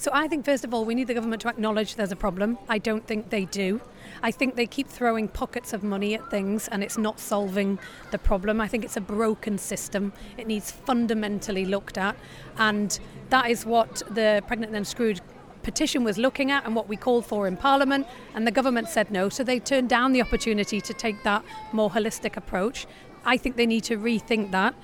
So 0.00 0.10
I 0.14 0.28
think, 0.28 0.46
first 0.46 0.64
of 0.64 0.72
all, 0.72 0.86
we 0.86 0.94
need 0.94 1.08
the 1.08 1.12
government 1.12 1.42
to 1.42 1.48
acknowledge 1.50 1.96
there's 1.96 2.10
a 2.10 2.16
problem. 2.16 2.56
I 2.70 2.78
don't 2.78 3.06
think 3.06 3.28
they 3.28 3.44
do. 3.44 3.82
I 4.22 4.30
think 4.30 4.56
they 4.56 4.66
keep 4.66 4.88
throwing 4.88 5.28
pockets 5.28 5.74
of 5.74 5.82
money 5.82 6.14
at 6.14 6.30
things 6.30 6.68
and 6.68 6.82
it's 6.82 6.96
not 6.96 7.20
solving 7.20 7.78
the 8.10 8.16
problem. 8.16 8.62
I 8.62 8.66
think 8.66 8.82
it's 8.82 8.96
a 8.96 9.02
broken 9.02 9.58
system. 9.58 10.14
It 10.38 10.46
needs 10.46 10.70
fundamentally 10.70 11.66
looked 11.66 11.98
at. 11.98 12.16
And 12.56 12.98
that 13.28 13.50
is 13.50 13.66
what 13.66 14.00
the 14.10 14.42
Pregnant 14.46 14.74
and 14.74 14.86
Screwed 14.86 15.20
petition 15.62 16.02
was 16.02 16.16
looking 16.16 16.50
at 16.50 16.64
and 16.64 16.74
what 16.74 16.88
we 16.88 16.96
called 16.96 17.26
for 17.26 17.46
in 17.46 17.58
Parliament, 17.58 18.06
and 18.34 18.46
the 18.46 18.50
government 18.50 18.88
said 18.88 19.10
no, 19.10 19.28
so 19.28 19.44
they 19.44 19.58
turned 19.58 19.90
down 19.90 20.12
the 20.12 20.22
opportunity 20.22 20.80
to 20.80 20.94
take 20.94 21.22
that 21.24 21.44
more 21.72 21.90
holistic 21.90 22.38
approach. 22.38 22.86
I 23.26 23.36
think 23.36 23.56
they 23.56 23.66
need 23.66 23.84
to 23.84 23.98
rethink 23.98 24.50
that. 24.52 24.74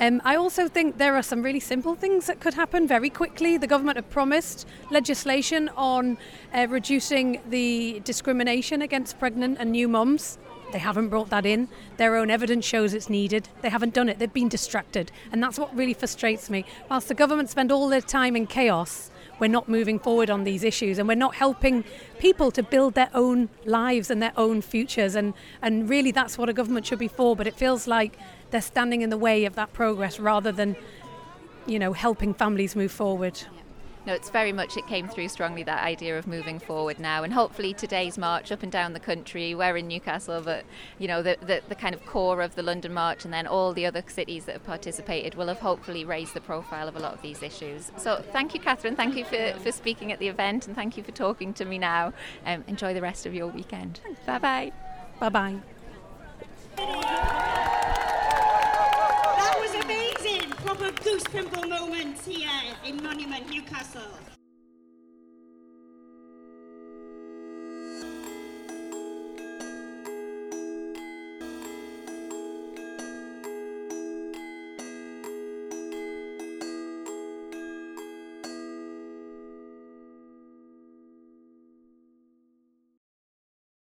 Um, 0.00 0.20
I 0.24 0.34
also 0.34 0.66
think 0.66 0.98
there 0.98 1.14
are 1.14 1.22
some 1.22 1.42
really 1.42 1.60
simple 1.60 1.94
things 1.94 2.26
that 2.26 2.40
could 2.40 2.54
happen 2.54 2.88
very 2.88 3.10
quickly. 3.10 3.56
The 3.58 3.68
government 3.68 3.96
have 3.96 4.10
promised 4.10 4.66
legislation 4.90 5.70
on 5.76 6.18
uh, 6.52 6.66
reducing 6.68 7.40
the 7.48 8.00
discrimination 8.04 8.82
against 8.82 9.20
pregnant 9.20 9.58
and 9.60 9.70
new 9.70 9.86
mums. 9.86 10.38
They 10.72 10.80
haven't 10.80 11.10
brought 11.10 11.30
that 11.30 11.46
in. 11.46 11.68
Their 11.98 12.16
own 12.16 12.28
evidence 12.28 12.64
shows 12.64 12.94
it's 12.94 13.08
needed. 13.08 13.48
They 13.62 13.68
haven't 13.68 13.94
done 13.94 14.08
it. 14.08 14.18
They've 14.18 14.32
been 14.32 14.48
distracted. 14.48 15.12
And 15.30 15.40
that's 15.40 15.56
what 15.56 15.74
really 15.76 15.94
frustrates 15.94 16.50
me. 16.50 16.64
Whilst 16.90 17.06
the 17.06 17.14
government 17.14 17.48
spend 17.48 17.70
all 17.70 17.88
their 17.88 18.00
time 18.00 18.34
in 18.34 18.48
chaos, 18.48 19.12
we're 19.38 19.46
not 19.46 19.68
moving 19.68 20.00
forward 20.00 20.30
on 20.30 20.42
these 20.42 20.64
issues 20.64 20.98
and 20.98 21.06
we're 21.06 21.14
not 21.14 21.36
helping 21.36 21.84
people 22.18 22.50
to 22.52 22.62
build 22.62 22.94
their 22.94 23.10
own 23.14 23.48
lives 23.64 24.10
and 24.10 24.20
their 24.20 24.32
own 24.36 24.62
futures. 24.62 25.14
And, 25.14 25.34
and 25.62 25.88
really, 25.88 26.10
that's 26.10 26.36
what 26.36 26.48
a 26.48 26.52
government 26.52 26.86
should 26.86 26.98
be 26.98 27.08
for. 27.08 27.36
But 27.36 27.46
it 27.46 27.54
feels 27.54 27.86
like 27.86 28.18
they're 28.54 28.60
standing 28.60 29.02
in 29.02 29.10
the 29.10 29.18
way 29.18 29.46
of 29.46 29.56
that 29.56 29.72
progress 29.72 30.20
rather 30.20 30.52
than, 30.52 30.76
you 31.66 31.76
know, 31.76 31.92
helping 31.92 32.32
families 32.32 32.76
move 32.76 32.92
forward. 32.92 33.42
No, 34.06 34.12
it's 34.12 34.30
very 34.30 34.52
much, 34.52 34.76
it 34.76 34.86
came 34.86 35.08
through 35.08 35.26
strongly 35.26 35.64
that 35.64 35.82
idea 35.82 36.16
of 36.16 36.28
moving 36.28 36.60
forward 36.60 37.00
now. 37.00 37.24
And 37.24 37.32
hopefully 37.32 37.74
today's 37.74 38.16
march 38.16 38.52
up 38.52 38.62
and 38.62 38.70
down 38.70 38.92
the 38.92 39.00
country, 39.00 39.56
we're 39.56 39.76
in 39.76 39.88
Newcastle, 39.88 40.40
but, 40.40 40.64
you 41.00 41.08
know, 41.08 41.20
the, 41.20 41.36
the, 41.40 41.62
the 41.68 41.74
kind 41.74 41.96
of 41.96 42.06
core 42.06 42.42
of 42.42 42.54
the 42.54 42.62
London 42.62 42.94
March 42.94 43.24
and 43.24 43.34
then 43.34 43.48
all 43.48 43.72
the 43.72 43.86
other 43.86 44.04
cities 44.06 44.44
that 44.44 44.52
have 44.52 44.64
participated 44.64 45.34
will 45.34 45.48
have 45.48 45.58
hopefully 45.58 46.04
raised 46.04 46.34
the 46.34 46.40
profile 46.40 46.86
of 46.86 46.94
a 46.94 47.00
lot 47.00 47.12
of 47.12 47.22
these 47.22 47.42
issues. 47.42 47.90
So 47.96 48.22
thank 48.30 48.54
you, 48.54 48.60
Catherine. 48.60 48.94
Thank 48.94 49.16
you 49.16 49.24
for, 49.24 49.58
for 49.64 49.72
speaking 49.72 50.12
at 50.12 50.20
the 50.20 50.28
event 50.28 50.68
and 50.68 50.76
thank 50.76 50.96
you 50.96 51.02
for 51.02 51.10
talking 51.10 51.52
to 51.54 51.64
me 51.64 51.76
now. 51.76 52.12
Um, 52.46 52.62
enjoy 52.68 52.94
the 52.94 53.02
rest 53.02 53.26
of 53.26 53.34
your 53.34 53.48
weekend. 53.48 53.98
Bye 54.26 54.38
bye. 54.38 54.72
Bye 55.18 55.60
bye. 56.78 58.00
Most 61.14 61.30
pivotal 61.30 61.68
moment 61.68 62.18
here 62.26 62.48
in 62.84 63.00
Monument 63.00 63.48
Newcastle. 63.48 64.33